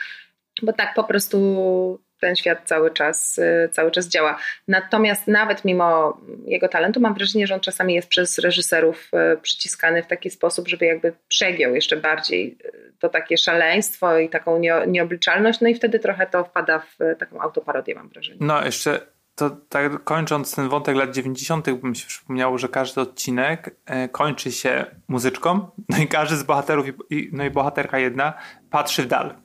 [0.61, 4.37] bo tak po prostu ten świat cały czas, y, cały czas działa.
[4.67, 10.03] Natomiast nawet mimo jego talentu mam wrażenie, że on czasami jest przez reżyserów y, przyciskany
[10.03, 15.61] w taki sposób, żeby jakby przegiął jeszcze bardziej y, to takie szaleństwo i taką nieobliczalność,
[15.61, 18.37] no i wtedy trochę to wpada w taką autoparodię mam wrażenie.
[18.41, 18.99] No jeszcze
[19.35, 24.51] to tak kończąc ten wątek lat 90., bym się przypomniało, że każdy odcinek e, kończy
[24.51, 28.33] się muzyczką, no i każdy z bohaterów, i, no i bohaterka jedna
[28.69, 29.42] patrzy w dal.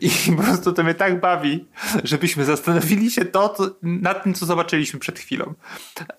[0.00, 1.68] I po prostu to mnie tak bawi,
[2.04, 5.54] żebyśmy zastanowili się to, to, nad tym, co zobaczyliśmy przed chwilą.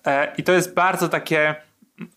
[0.06, 1.54] E, I to jest bardzo takie.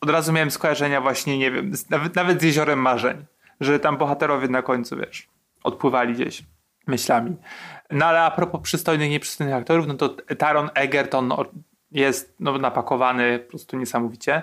[0.02, 3.26] Od razu miałem skojarzenia, właśnie, nie wiem, nawet, nawet z jeziorem marzeń,
[3.60, 5.28] że tam bohaterowie na końcu, wiesz,
[5.64, 6.44] odpływali gdzieś
[6.88, 7.36] myślami.
[7.92, 11.34] No ale a propos przystojnych, nieprzystojnych aktorów, no to Taron Egerton
[11.92, 14.42] jest no, napakowany po prostu niesamowicie.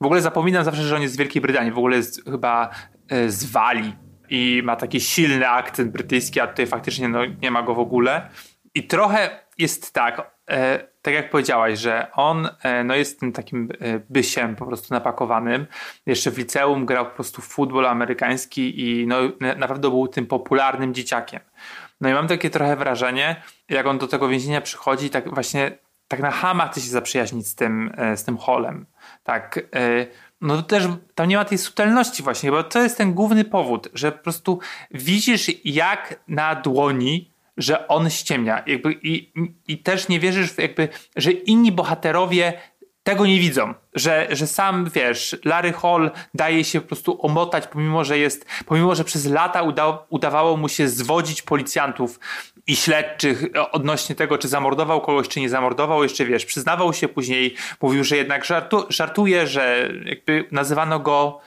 [0.00, 2.70] W ogóle zapominam zawsze, że on jest z Wielkiej Brytanii, w ogóle jest chyba
[3.08, 7.62] e, z Walii i ma taki silny akcent brytyjski, a tutaj faktycznie no, nie ma
[7.62, 8.28] go w ogóle.
[8.74, 13.68] I trochę jest tak, e, tak jak powiedziałaś, że on e, no, jest tym takim
[13.80, 15.66] e, bysiem po prostu napakowanym.
[16.06, 19.16] Jeszcze w liceum grał po prostu w futbol amerykański i no,
[19.56, 21.40] naprawdę był tym popularnym dzieciakiem.
[22.00, 26.20] No i mam takie trochę wrażenie, jak on do tego więzienia przychodzi, tak właśnie tak
[26.20, 28.86] na hama chce się zaprzyjaźnić z tym, e, z tym Holem.
[29.24, 30.06] Tak, e,
[30.40, 33.88] no to też tam nie ma tej subtelności właśnie, bo to jest ten główny powód,
[33.94, 34.58] że po prostu
[34.90, 38.62] widzisz jak na dłoni, że on ściemnia.
[38.66, 39.32] Jakby i,
[39.68, 42.52] i też nie wierzysz, jakby, że inni bohaterowie
[43.06, 48.04] tego nie widzą, że, że sam, wiesz, Larry Hall daje się po prostu omotać, pomimo,
[48.04, 52.20] że jest, pomimo, że przez lata uda, udawało mu się zwodzić policjantów
[52.66, 57.54] i śledczych odnośnie tego, czy zamordował kogoś, czy nie zamordował, jeszcze wiesz, przyznawał się później,
[57.80, 61.40] mówił, że jednak żartu, żartuje, że jakby nazywano go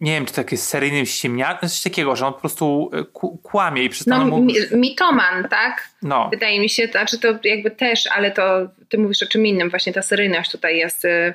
[0.00, 3.04] nie wiem, czy tak jest seryjnym ściemniakiem, coś takiego, że on po prostu e,
[3.42, 4.46] kłamie i przestano no, mu...
[4.72, 5.88] mitoman, tak?
[6.02, 6.28] No.
[6.30, 9.70] Wydaje mi się, to, znaczy to jakby też, ale to ty mówisz o czym innym,
[9.70, 11.34] właśnie ta seryjność tutaj jest, y,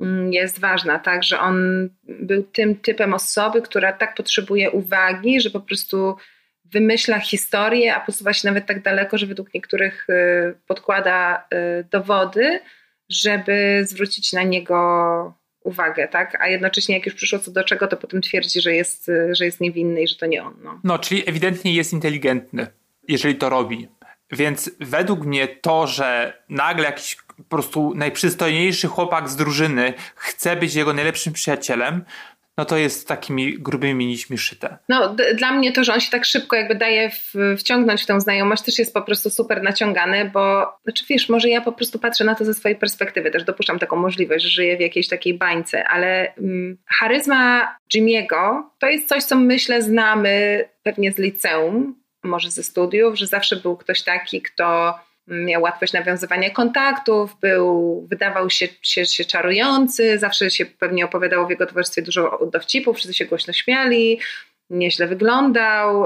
[0.00, 5.50] mm, jest ważna, tak, że on był tym typem osoby, która tak potrzebuje uwagi, że
[5.50, 6.16] po prostu
[6.64, 12.60] wymyśla historię, a posuwa się nawet tak daleko, że według niektórych y, podkłada y, dowody,
[13.08, 16.40] żeby zwrócić na niego uwagę, tak?
[16.40, 19.60] A jednocześnie jak już przyszło co do czego, to potem twierdzi, że jest, że jest
[19.60, 20.54] niewinny i że to nie on.
[20.62, 22.66] No, no czyli ewidentnie jest inteligentny,
[23.08, 23.88] jeżeli to robi.
[24.32, 30.74] Więc według mnie to, że nagle jakiś po prostu najprzystojniejszy chłopak z drużyny chce być
[30.74, 32.04] jego najlepszym przyjacielem,
[32.58, 34.78] no to jest takimi grubymi nićmi szyte.
[34.88, 38.20] No dla mnie to, że on się tak szybko jakby daje w, wciągnąć w tę
[38.20, 42.24] znajomość też jest po prostu super naciągany, bo znaczy wiesz, może ja po prostu patrzę
[42.24, 45.88] na to ze swojej perspektywy, też dopuszczam taką możliwość, że żyję w jakiejś takiej bańce,
[45.88, 52.62] ale mm, charyzma Jimiego to jest coś, co myślę znamy pewnie z liceum, może ze
[52.62, 59.06] studiów, że zawsze był ktoś taki, kto miał łatwość nawiązywania kontaktów, był, wydawał się, się,
[59.06, 64.20] się czarujący, zawsze się pewnie opowiadało w jego towarzystwie dużo dowcipów, wszyscy się głośno śmiali,
[64.70, 66.04] nieźle wyglądał,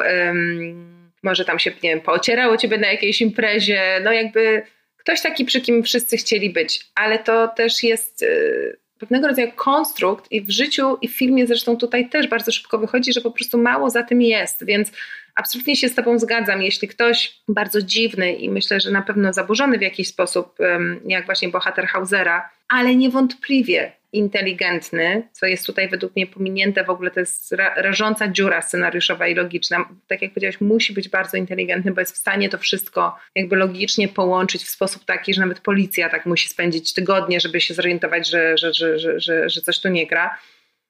[1.22, 4.62] może tam się, nie wiem, poocierało ciebie na jakiejś imprezie, no jakby
[4.96, 8.22] ktoś taki, przy kim wszyscy chcieli być, ale to też jest...
[8.22, 12.78] Y, pewnego rodzaju konstrukt i w życiu i w filmie zresztą tutaj też bardzo szybko
[12.78, 14.92] wychodzi, że po prostu mało za tym jest, więc
[15.34, 16.62] absolutnie się z Tobą zgadzam.
[16.62, 20.58] Jeśli ktoś bardzo dziwny i myślę, że na pewno zaburzony w jakiś sposób,
[21.04, 27.10] jak właśnie bohater Hausera, ale niewątpliwie inteligentny, co jest tutaj według mnie pominięte w ogóle,
[27.10, 29.88] to jest rażąca dziura scenariuszowa i logiczna.
[30.06, 34.08] Tak jak powiedziałeś, musi być bardzo inteligentny, bo jest w stanie to wszystko jakby logicznie
[34.08, 38.58] połączyć w sposób taki, że nawet policja tak musi spędzić tygodnie, żeby się zorientować, że,
[38.58, 40.38] że, że, że, że, że coś tu nie gra.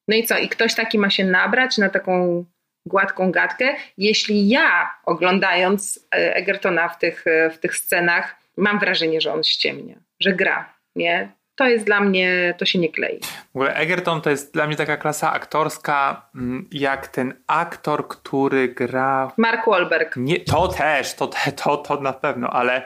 [0.09, 0.39] No i co?
[0.39, 2.45] I ktoś taki ma się nabrać na taką
[2.87, 9.21] gładką gadkę, jeśli ja oglądając e, Egertona w tych, e, w tych scenach mam wrażenie,
[9.21, 11.38] że on ściemnia, że gra, nie?
[11.59, 13.21] To jest dla mnie, to się nie klei.
[13.53, 18.69] W ogóle Egerton to jest dla mnie taka klasa aktorska, mm, jak ten aktor, który
[18.69, 19.33] gra...
[19.37, 20.17] Mark Wahlberg.
[20.17, 22.83] Nie, to też, to, to, to na pewno, ale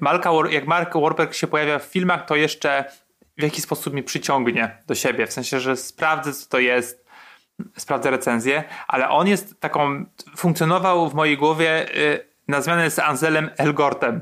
[0.00, 2.84] Marka, jak Mark Wahlberg się pojawia w filmach, to jeszcze
[3.38, 7.06] w jakiś sposób mnie przyciągnie do siebie, w sensie, że sprawdzę, co to jest,
[7.76, 10.04] sprawdzę recenzję, ale on jest taką,
[10.36, 11.86] funkcjonował w mojej głowie
[12.48, 14.20] na zmianę z Anselem Elgortem.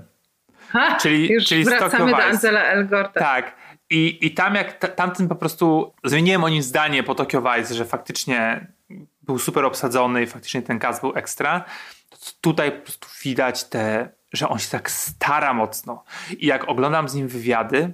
[0.68, 3.20] Ha, czyli, czyli wracamy do Ansela Elgorta.
[3.20, 3.58] Tak.
[3.90, 7.74] I, I tam jak t- tamten po prostu zmieniłem o nim zdanie po Tokyo Vice,
[7.74, 8.66] że faktycznie
[9.22, 11.64] był super obsadzony i faktycznie ten cast był ekstra.
[12.40, 16.04] Tutaj po prostu widać te, że on się tak stara mocno.
[16.38, 17.92] I jak oglądam z nim wywiady,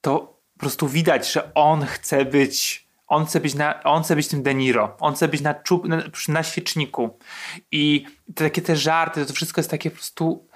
[0.00, 0.18] to
[0.54, 4.42] po prostu widać, że on chce być on chce być, na, on chce być tym
[4.42, 7.18] De Niro, on chce być na, czub, na, na świeczniku.
[7.72, 10.48] I te, takie te żarty, to wszystko jest takie po prostu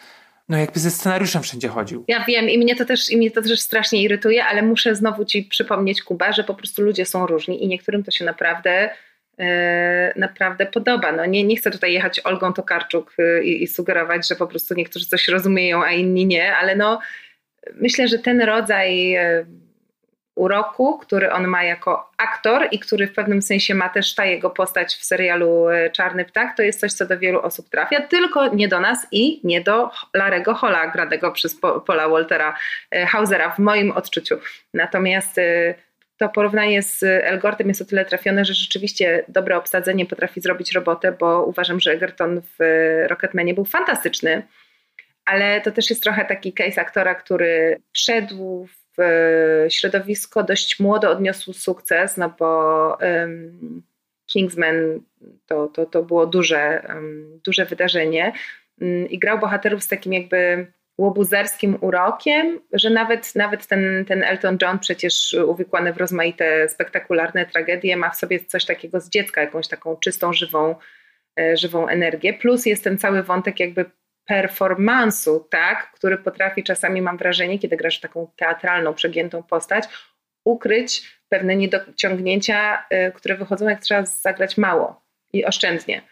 [0.48, 2.04] no jakby ze scenariuszem wszędzie chodził.
[2.08, 5.24] Ja wiem i mnie to też, i mnie to też strasznie irytuje, ale muszę znowu
[5.24, 8.90] ci przypomnieć, Kuba, że po prostu ludzie są różni i niektórym to się naprawdę
[9.38, 9.46] yy,
[10.16, 11.12] naprawdę podoba.
[11.12, 15.06] No nie, nie chcę tutaj jechać Olgą Tokarczuk yy, i, sugerować, że po prostu niektórzy
[15.06, 17.00] coś rozumieją, a inni nie, ale no
[17.74, 19.46] myślę, że ten rodzaj yy,
[20.34, 24.50] uroku, który on ma jako aktor i który w pewnym sensie ma też ta jego
[24.50, 28.48] postać w serialu e, Czarny Ptak, to jest coś, co do wielu osób trafia, tylko
[28.48, 32.56] nie do nas i nie do Larego Hola, granego przez Paula Waltera
[32.90, 34.38] e, Hausera w moim odczuciu.
[34.74, 35.74] Natomiast e,
[36.16, 41.12] to porównanie z Elgortem jest o tyle trafione, że rzeczywiście dobre obsadzenie potrafi zrobić robotę,
[41.12, 42.64] bo uważam, że Egerton w
[43.08, 44.42] Rocketmanie był fantastyczny,
[45.24, 48.83] ale to też jest trochę taki case aktora, który wszedł w
[49.68, 52.98] środowisko dość młodo odniosł sukces, no bo
[54.26, 55.00] Kingsman
[55.46, 56.82] to, to, to było duże,
[57.44, 58.32] duże wydarzenie
[58.80, 60.66] um, i grał bohaterów z takim jakby
[60.98, 67.96] łobuzerskim urokiem, że nawet, nawet ten, ten Elton John przecież uwikłany w rozmaite spektakularne tragedie
[67.96, 70.74] ma w sobie coś takiego z dziecka, jakąś taką czystą, żywą,
[71.40, 72.34] e, żywą energię.
[72.34, 73.84] Plus jest ten cały wątek jakby
[74.26, 79.84] performansu, tak, który potrafi czasami, mam wrażenie, kiedy grasz taką teatralną, przegiętą postać,
[80.44, 86.02] ukryć pewne niedociągnięcia, y, które wychodzą, jak trzeba zagrać mało i oszczędnie.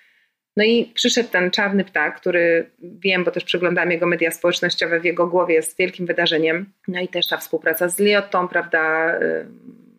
[0.57, 5.05] No i przyszedł ten czarny ptak, który wiem, bo też przeglądam jego media społecznościowe, w
[5.05, 6.73] jego głowie jest wielkim wydarzeniem.
[6.89, 9.47] No i też ta współpraca z Liotą, prawda, y,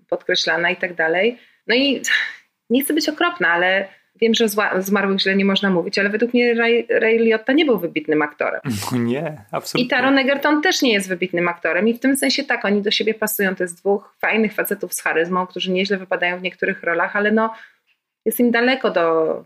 [0.10, 1.39] podkreślana i tak dalej.
[1.67, 2.02] No i
[2.69, 3.88] nie chcę być okropna, ale
[4.24, 7.66] wiem, że o zmarłych źle nie można mówić, ale według mnie Ray, Ray Liotta nie
[7.66, 8.62] był wybitnym aktorem.
[8.92, 9.86] No nie, absolutnie.
[9.86, 12.92] I Taron Egerton też nie jest wybitnym aktorem i w tym sensie tak, oni do
[12.92, 13.56] siebie pasują.
[13.56, 17.54] To jest dwóch fajnych facetów z charyzmą, którzy nieźle wypadają w niektórych rolach, ale no
[18.26, 19.44] jest im daleko do,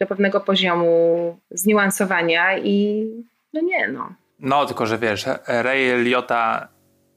[0.00, 3.06] do pewnego poziomu zniuansowania i
[3.52, 4.14] no nie, no.
[4.40, 6.68] No, tylko że wiesz, Ray Liotta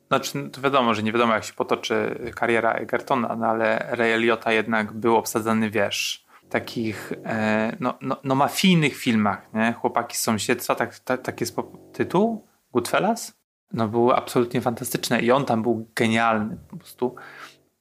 [0.07, 4.51] znaczy, to wiadomo, że nie wiadomo, jak się potoczy kariera Egertona, no ale Ray Liotta
[4.51, 9.73] jednak był obsadzany, wiesz, takich e, no, no, no mafijnych filmach, nie?
[9.73, 11.55] Chłopaki z sąsiedztwa, tak, tak, tak jest
[11.93, 12.47] tytuł?
[12.73, 13.33] Goodfellas?
[13.73, 17.15] No były absolutnie fantastyczne i on tam był genialny po prostu.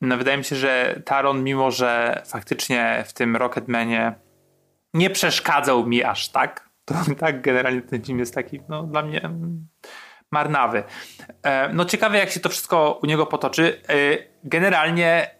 [0.00, 4.14] No wydaje mi się, że Taron, mimo że faktycznie w tym Rocketmanie
[4.94, 9.30] nie przeszkadzał mi aż tak, to tak generalnie ten film jest taki, no dla mnie
[10.30, 10.82] marnawy.
[11.42, 13.80] E, no ciekawe jak się to wszystko u niego potoczy.
[13.88, 13.94] E,
[14.44, 15.30] generalnie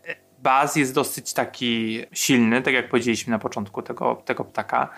[0.45, 4.89] Baz jest dosyć taki silny, tak jak powiedzieliśmy na początku tego, tego ptaka,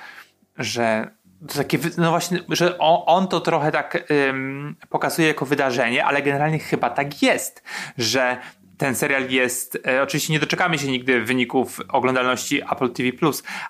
[0.59, 1.11] że
[1.49, 6.23] to takie, no właśnie, że on, on to trochę tak ym, pokazuje jako wydarzenie, ale
[6.23, 7.63] generalnie chyba tak jest,
[7.99, 8.41] że
[8.79, 13.11] ten serial jest, e, oczywiście nie doczekamy się nigdy wyników oglądalności Apple TV+,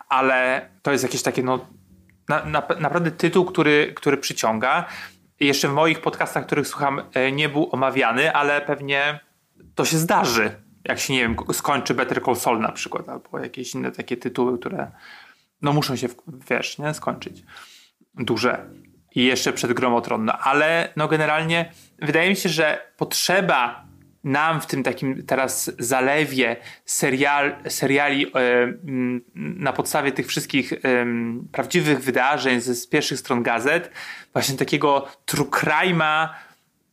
[0.09, 1.67] ale to jest jakieś takie, no,
[2.29, 4.85] na, na, naprawdę tytuł, który, który przyciąga.
[5.41, 9.21] Jeszcze w moich podcastach, których słucham, e, nie był omawiany, ale pewnie
[9.75, 13.75] to się zdarzy, jak się, nie wiem, skończy Better Call Saul na przykład, albo jakieś
[13.75, 14.91] inne takie tytuły, które
[15.63, 16.09] no muszą się,
[16.51, 17.43] wiesz, nie, skończyć.
[18.15, 18.67] Duże.
[19.15, 20.25] I jeszcze przed Gromotron.
[20.25, 23.87] No, ale no generalnie wydaje mi się, że potrzeba
[24.25, 28.31] nam w tym takim teraz zalewie serial, seriali e,
[29.35, 30.79] na podstawie tych wszystkich e,
[31.53, 33.91] prawdziwych wydarzeń z, z pierwszych stron gazet,
[34.33, 36.29] właśnie takiego true crime'a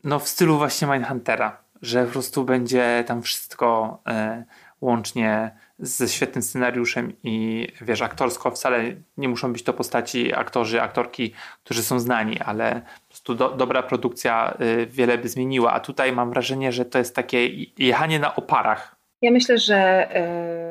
[0.03, 4.43] no w stylu właśnie Mindhuntera że po prostu będzie tam wszystko e,
[4.81, 8.83] łącznie ze świetnym scenariuszem i wiesz, aktorsko wcale
[9.17, 13.83] nie muszą być to postaci, aktorzy, aktorki, którzy są znani, ale po prostu do, dobra
[13.83, 15.71] produkcja y, wiele by zmieniła.
[15.73, 18.95] A tutaj mam wrażenie, że to jest takie jechanie na oparach.
[19.21, 20.09] Ja myślę, że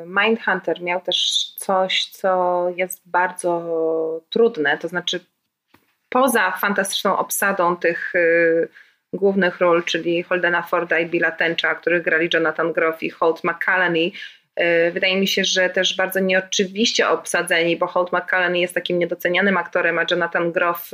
[0.03, 5.25] y, Mindhunter miał też coś, co jest bardzo trudne, to znaczy
[6.09, 8.69] poza fantastyczną obsadą tych y,
[9.13, 14.11] głównych ról, czyli Holdena Forda i Billa Tencha, których grali Jonathan Groff i Holt McCallany.
[14.55, 19.57] E, wydaje mi się, że też bardzo nieoczywiście obsadzeni, bo Holt McCallany jest takim niedocenianym
[19.57, 20.91] aktorem, a Jonathan Groff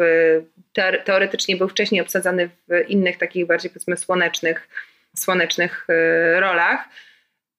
[0.76, 4.70] e, teoretycznie był wcześniej obsadzany w innych takich bardziej powiedzmy słonecznych,
[5.16, 6.86] słonecznych e, rolach.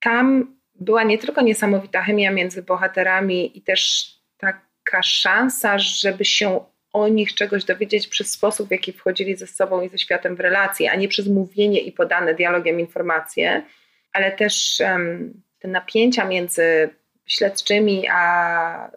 [0.01, 7.09] Tam była nie tylko niesamowita chemia między bohaterami i też taka szansa, żeby się o
[7.09, 10.91] nich czegoś dowiedzieć przez sposób, w jaki wchodzili ze sobą i ze światem w relacje,
[10.91, 13.63] a nie przez mówienie i podane dialogiem informacje,
[14.13, 16.91] ale też um, te napięcia między
[17.27, 18.91] śledczymi a,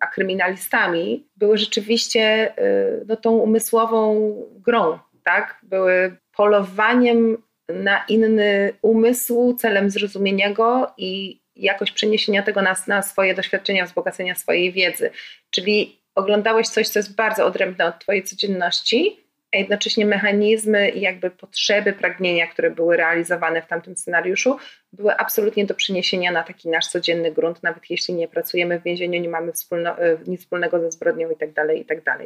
[0.00, 5.60] a kryminalistami były rzeczywiście y, no, tą umysłową grą, tak?
[5.62, 13.34] Były polowaniem na inny umysł celem zrozumienia go i jakoś przeniesienia tego na, na swoje
[13.34, 15.10] doświadczenia, wzbogacenia swojej wiedzy.
[15.50, 19.20] Czyli oglądałeś coś, co jest bardzo odrębne od Twojej codzienności,
[19.54, 24.58] a jednocześnie mechanizmy i jakby potrzeby, pragnienia, które były realizowane w tamtym scenariuszu,
[24.92, 29.20] były absolutnie do przeniesienia na taki nasz codzienny grunt, nawet jeśli nie pracujemy w więzieniu,
[29.20, 32.02] nie mamy wspólno, e, nic wspólnego ze zbrodnią itd., tak itd.
[32.04, 32.20] Tak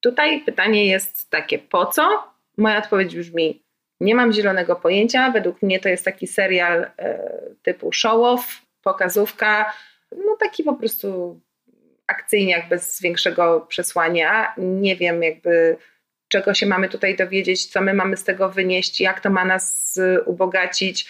[0.00, 2.32] Tutaj pytanie jest takie, po co?
[2.56, 3.62] Moja odpowiedź brzmi,
[4.00, 5.30] nie mam zielonego pojęcia.
[5.30, 7.30] Według mnie to jest taki serial e,
[7.62, 9.72] typu show-off, pokazówka,
[10.12, 11.40] no taki po prostu
[12.10, 14.54] akcyjniak bez większego przesłania.
[14.58, 15.76] Nie wiem jakby
[16.28, 19.98] czego się mamy tutaj dowiedzieć, co my mamy z tego wynieść, jak to ma nas
[20.26, 21.06] ubogacić,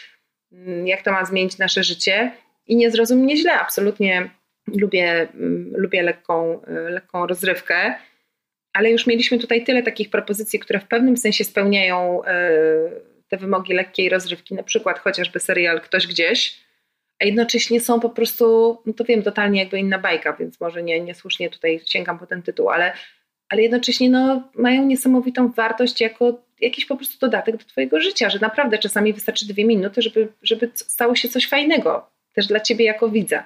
[0.53, 2.33] mm, jak to ma zmienić nasze życie.
[2.67, 4.31] I nie zrozum mnie źle, absolutnie
[4.67, 7.95] lubię, mm, lubię lekką, y, lekką rozrywkę,
[8.73, 12.27] ale już mieliśmy tutaj tyle takich propozycji, które w pewnym sensie spełniają y,
[13.29, 16.61] te wymogi lekkiej rozrywki, na przykład chociażby serial Ktoś Gdzieś,
[17.21, 21.01] a jednocześnie są po prostu, no to wiem, totalnie jakby inna bajka, więc może nie,
[21.01, 22.93] niesłusznie tutaj sięgam po ten tytuł, ale,
[23.49, 28.39] ale jednocześnie no, mają niesamowitą wartość jako jakiś po prostu dodatek do twojego życia, że
[28.39, 33.09] naprawdę czasami wystarczy dwie minuty, żeby, żeby stało się coś fajnego, też dla ciebie jako
[33.09, 33.45] widza.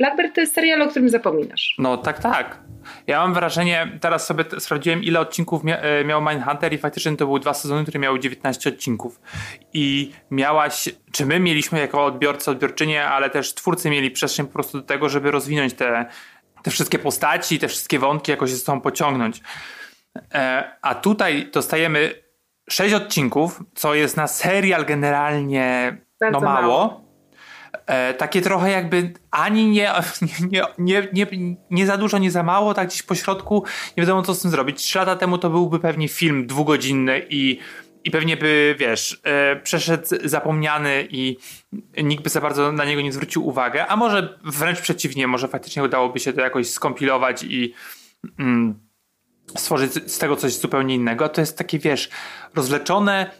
[0.00, 1.74] Blackbird to jest serial, o którym zapominasz.
[1.78, 2.58] No tak, tak.
[3.06, 7.26] Ja mam wrażenie, teraz sobie sprawdziłem, ile odcinków mia e, miał Mindhunter i faktycznie to
[7.26, 9.20] były dwa sezony, które miały 19 odcinków.
[9.72, 14.78] I miałaś, czy my mieliśmy jako odbiorcy, odbiorczynie, ale też twórcy mieli przestrzeń po prostu
[14.78, 16.06] do tego, żeby rozwinąć te
[16.62, 19.40] te wszystkie postaci, te wszystkie wątki jakoś ze sobą pociągnąć.
[20.34, 22.14] E, a tutaj dostajemy
[22.70, 26.62] sześć odcinków, co jest na serial generalnie no mało.
[26.62, 27.09] mało.
[27.86, 29.92] E, takie trochę jakby ani nie,
[30.50, 31.26] nie, nie, nie,
[31.70, 33.64] nie za dużo, nie za mało, tak gdzieś po środku
[33.96, 34.78] nie wiadomo co z tym zrobić.
[34.78, 37.58] Trzy lata temu to byłby pewnie film dwugodzinny i,
[38.04, 41.36] i pewnie by, wiesz, e, przeszedł zapomniany i
[42.02, 45.82] nikt by za bardzo na niego nie zwrócił uwagi, a może wręcz przeciwnie, może faktycznie
[45.82, 47.74] udałoby się to jakoś skompilować i
[48.38, 48.80] mm,
[49.56, 51.28] stworzyć z tego coś zupełnie innego.
[51.28, 52.10] To jest takie, wiesz,
[52.54, 53.30] rozleczone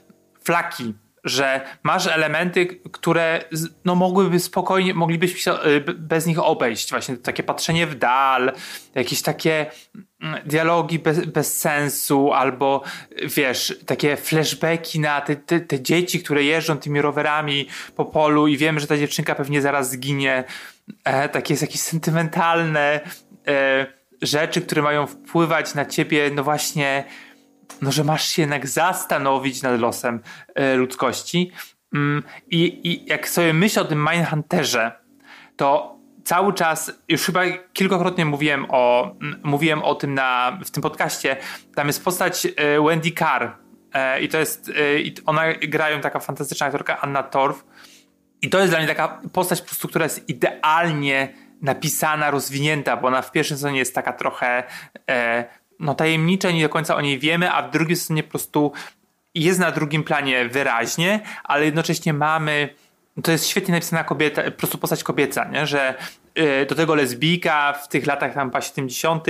[0.44, 0.94] flaki
[1.24, 3.44] że masz elementy, które
[3.84, 6.90] no, mogłyby spokojnie, moglibyśmy się y, bez nich obejść.
[6.90, 8.52] Właśnie takie patrzenie w dal,
[8.94, 9.66] jakieś takie
[10.22, 12.82] mm, dialogi bez, bez sensu, albo
[13.36, 18.56] wiesz, takie flashbacki na te, te, te, dzieci, które jeżdżą tymi rowerami po polu i
[18.56, 20.44] wiemy, że ta dziewczynka pewnie zaraz zginie.
[21.04, 23.00] E, takie jest jakieś sentymentalne
[23.46, 23.86] e,
[24.22, 27.04] rzeczy, które mają wpływać na ciebie, no właśnie
[27.82, 30.20] no, że masz się jednak zastanowić nad losem
[30.54, 31.52] e, ludzkości.
[31.94, 34.92] Mm, I, I jak sobie myślę o tym Mindhunterze,
[35.56, 37.40] to cały czas, już chyba
[37.72, 41.36] kilkakrotnie mówiłem o, mówiłem o tym na, w tym podcaście,
[41.74, 43.56] tam jest postać e, Wendy Carr
[43.92, 44.72] e, i to jest,
[45.26, 47.64] ona grają taka fantastyczna aktorka Anna Torf
[48.42, 53.08] i to jest dla mnie taka postać po prostu, która jest idealnie napisana, rozwinięta, bo
[53.08, 54.64] ona w pierwszym sezonie jest taka trochę
[55.80, 58.72] no, tajemnicze, nie do końca o niej wiemy, a w drugiej stronie po prostu
[59.34, 62.74] jest na drugim planie wyraźnie, ale jednocześnie mamy
[63.22, 65.66] to jest świetnie napisana kobieta, po prostu postać kobieca, nie?
[65.66, 65.94] że
[66.38, 69.26] y, do tego lesbijka w tych latach tam 70.,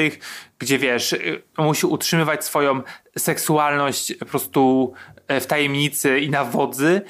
[0.59, 2.83] gdzie wiesz, y, musi utrzymywać swoją
[3.19, 4.93] seksualność po prostu
[5.33, 7.03] y, w tajemnicy i na wodzy,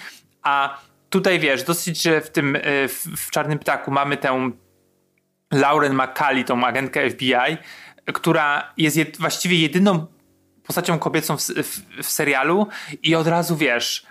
[0.43, 0.79] a
[1.11, 4.51] tutaj wiesz, dosyć, że w tym w, w Czarnym Ptaku mamy tę
[5.53, 7.57] Lauren McCallie, tą agentkę FBI,
[8.15, 10.07] która jest jed, właściwie jedyną
[10.63, 12.67] postacią kobiecą w, w, w, serialu
[13.03, 14.07] i od razu wiesz,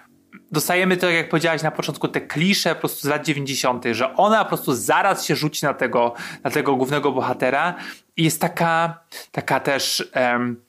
[0.51, 4.43] dostajemy to, jak powiedziałaś na początku, te klisze po prostu z lat 90., że ona
[4.43, 7.75] po prostu zaraz się rzuci na tego, na tego głównego bohatera
[8.17, 10.63] i jest taka, taka też, um,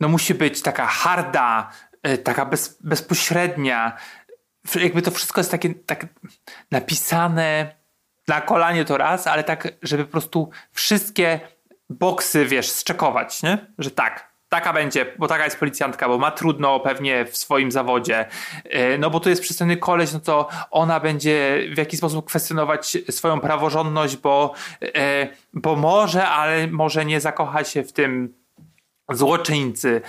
[0.00, 1.70] no musi być taka harda,
[2.02, 3.96] e, taka bez, bezpośrednia.
[4.74, 6.06] Jakby to wszystko jest takie tak
[6.70, 7.74] napisane
[8.28, 11.40] na kolanie to raz, ale tak, żeby po prostu wszystkie
[11.90, 13.66] boksy, wiesz, zczekować, nie?
[13.78, 18.26] Że tak, taka będzie, bo taka jest policjantka, bo ma trudno pewnie w swoim zawodzie,
[18.64, 22.98] e, no bo tu jest przystojny koleś, no to ona będzie w jakiś sposób kwestionować
[23.10, 28.34] swoją praworządność, bo, e, bo może, ale może nie zakocha się w tym
[29.10, 30.00] złoczyńcy.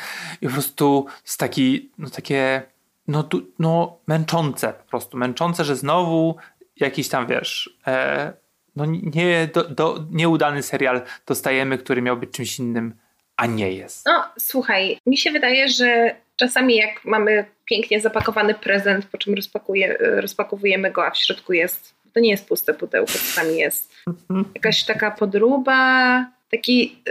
[0.42, 2.64] I po prostu jest taki, no takie,
[3.08, 3.24] no,
[3.60, 6.36] no męczące po prostu, męczące, że znowu
[6.76, 8.34] jakiś tam, wiesz, e,
[8.76, 12.96] no nie, do, do, nieudany serial dostajemy, który miał być czymś innym,
[13.38, 14.06] a nie jest.
[14.06, 19.98] No słuchaj, mi się wydaje, że czasami jak mamy pięknie zapakowany prezent, po czym rozpakuje,
[20.00, 24.46] rozpakowujemy go, a w środku jest, to nie jest puste pudełko, czasami jest mhm.
[24.56, 27.04] jakaś taka podruba, taki,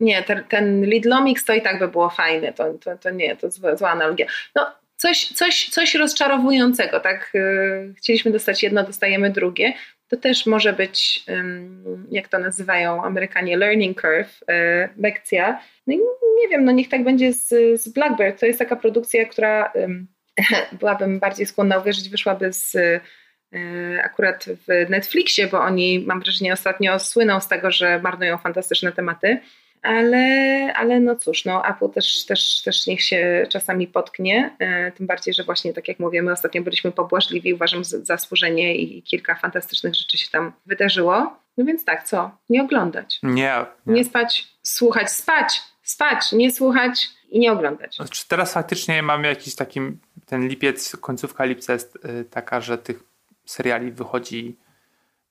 [0.00, 3.50] nie, ten, ten Lidlomix to i tak by było fajne, to, to, to nie, to
[3.50, 4.26] zła, zła analogia.
[4.54, 4.66] No
[4.96, 7.32] coś, coś, coś rozczarowującego, tak?
[7.34, 9.72] Y, chcieliśmy dostać jedno, dostajemy drugie
[10.10, 11.24] to też może być,
[12.10, 15.60] jak to nazywają Amerykanie, learning curve, e, lekcja.
[15.86, 15.98] No i
[16.40, 17.48] nie wiem, no niech tak będzie z,
[17.82, 18.40] z Blackbird.
[18.40, 19.72] To jest taka produkcja, która
[20.80, 23.00] byłabym bardziej skłonna uwierzyć, wyszłaby z e,
[24.02, 29.38] akurat w Netflixie, bo oni, mam wrażenie, ostatnio słyną z tego, że marnują fantastyczne tematy
[29.82, 35.06] ale, ale no cóż, no Apple też, też, też niech się czasami potknie, e, tym
[35.06, 39.34] bardziej, że właśnie tak jak mówię, my ostatnio byliśmy pobłażliwi, uważam za zasłużenie i kilka
[39.34, 41.36] fantastycznych rzeczy się tam wydarzyło.
[41.56, 42.30] No więc tak, co?
[42.48, 43.18] Nie oglądać.
[43.22, 43.66] Nie.
[43.86, 47.96] Nie, nie spać, słuchać, spać, spać, nie słuchać i nie oglądać.
[47.96, 49.80] Znaczy teraz faktycznie mamy jakiś taki,
[50.26, 53.02] ten lipiec, końcówka lipca jest y, taka, że tych
[53.46, 54.56] seriali wychodzi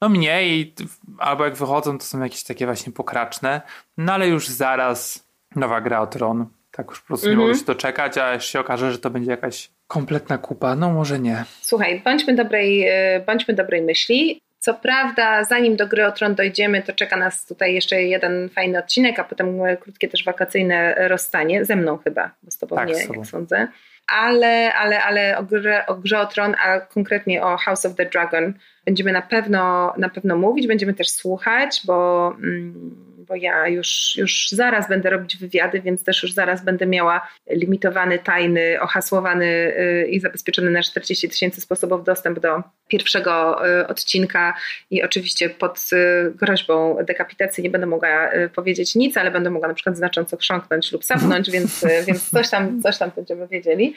[0.02, 0.74] no mniej,
[1.20, 3.62] albo jak wychodzą, to są jakieś takie właśnie pokraczne,
[3.98, 6.46] no ale już zaraz nowa gra o Tron.
[6.72, 7.40] Tak już po prostu mm -hmm.
[7.40, 7.60] nie mogę mhm.
[7.60, 10.76] się doczekać, a jeszcze się okaże, że to będzie jakaś kompletna kupa.
[10.76, 11.44] No może nie.
[11.62, 14.42] Słuchaj, bądźmy dobrej, e, bądźmy dobrej myśli.
[14.60, 18.80] Co prawda, zanim do gry o Tron dojdziemy, to czeka nas tutaj jeszcze jeden fajny
[18.80, 21.66] odcinek, a potem krótkie też wakacyjne rozstanie.
[21.66, 23.68] Ze mną chyba, bo z tobą tak, nie, jak sądzę
[24.10, 28.06] ale, ale, ale o, grze, o grze o Tron, a konkretnie o House of the
[28.06, 28.54] Dragon
[28.86, 34.48] będziemy na pewno, na pewno mówić, będziemy też słuchać, bo, mm, bo ja już, już
[34.52, 40.20] zaraz będę robić wywiady, więc też już zaraz będę miała limitowany, tajny, ohasłowany y, i
[40.20, 44.54] zabezpieczony na 40 tysięcy sposobów dostęp do pierwszego y, odcinka
[44.90, 49.74] i oczywiście pod y, groźbą dekapitacji nie będę mogła powiedzieć nic, ale będę mogła na
[49.74, 53.96] przykład znacząco chrząknąć lub sapnąć, więc, więc coś, tam, coś tam będziemy wiedzieli.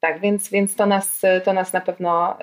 [0.00, 2.38] Tak, więc, więc to, nas, to nas na pewno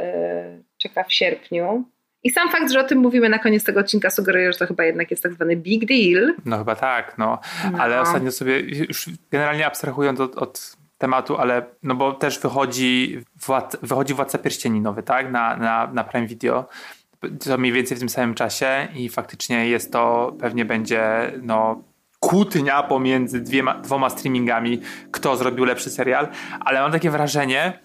[0.77, 1.85] czeka w sierpniu.
[2.23, 4.83] I sam fakt, że o tym mówimy na koniec tego odcinka sugeruje, że to chyba
[4.83, 6.33] jednak jest tak zwany big deal.
[6.45, 7.39] No chyba tak, no.
[7.71, 7.77] no.
[7.79, 13.77] Ale ostatnio sobie, już generalnie abstrahując od, od tematu, ale no bo też wychodzi, władca,
[13.81, 15.31] wychodzi Władca Pierścieni nowy, tak?
[15.31, 16.67] Na, na, na Prime Video.
[17.45, 21.83] To mniej więcej w tym samym czasie i faktycznie jest to, pewnie będzie no
[22.19, 26.27] kłótnia pomiędzy dwiema, dwoma streamingami, kto zrobił lepszy serial,
[26.59, 27.79] ale mam takie wrażenie,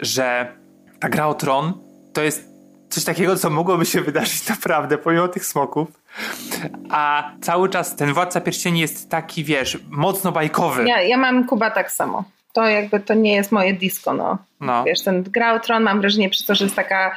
[0.00, 0.56] że
[1.00, 1.72] ta gra o tron
[2.12, 2.51] to jest
[2.92, 5.88] coś takiego, co mogłoby się wydarzyć naprawdę, pomimo tych smoków.
[6.90, 10.88] A cały czas ten Władca Pierścieni jest taki, wiesz, mocno bajkowy.
[10.88, 12.24] Ja, ja mam Kuba tak samo.
[12.52, 14.38] To jakby to nie jest moje disco, no.
[14.60, 14.84] no.
[14.84, 17.16] Wiesz, ten Gra Tron mam wrażenie przez to, że jest taka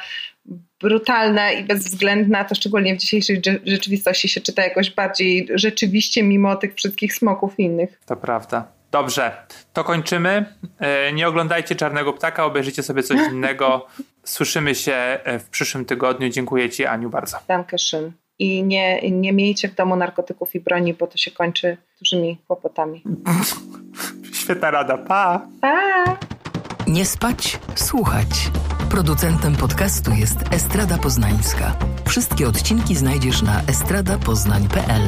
[0.80, 6.74] brutalna i bezwzględna, to szczególnie w dzisiejszej rzeczywistości się czyta jakoś bardziej rzeczywiście mimo tych
[6.74, 8.00] wszystkich smoków innych.
[8.06, 8.76] To prawda.
[8.90, 9.32] Dobrze,
[9.72, 10.44] to kończymy.
[10.78, 13.86] E, nie oglądajcie Czarnego Ptaka, obejrzyjcie sobie coś innego.
[14.26, 16.28] Słyszymy się e, w przyszłym tygodniu.
[16.28, 17.38] Dziękuję Ci, Aniu, bardzo.
[17.48, 18.10] Dankeschön.
[18.38, 23.02] I nie, nie miejcie w domu narkotyków i broni, bo to się kończy dużymi kłopotami.
[24.40, 24.98] Świetna rada.
[24.98, 25.46] Pa!
[25.60, 26.18] Pa!
[26.86, 28.28] Nie spać, słuchać.
[28.90, 31.76] Producentem podcastu jest Estrada Poznańska.
[32.08, 35.02] Wszystkie odcinki znajdziesz na estradapoznań.pl.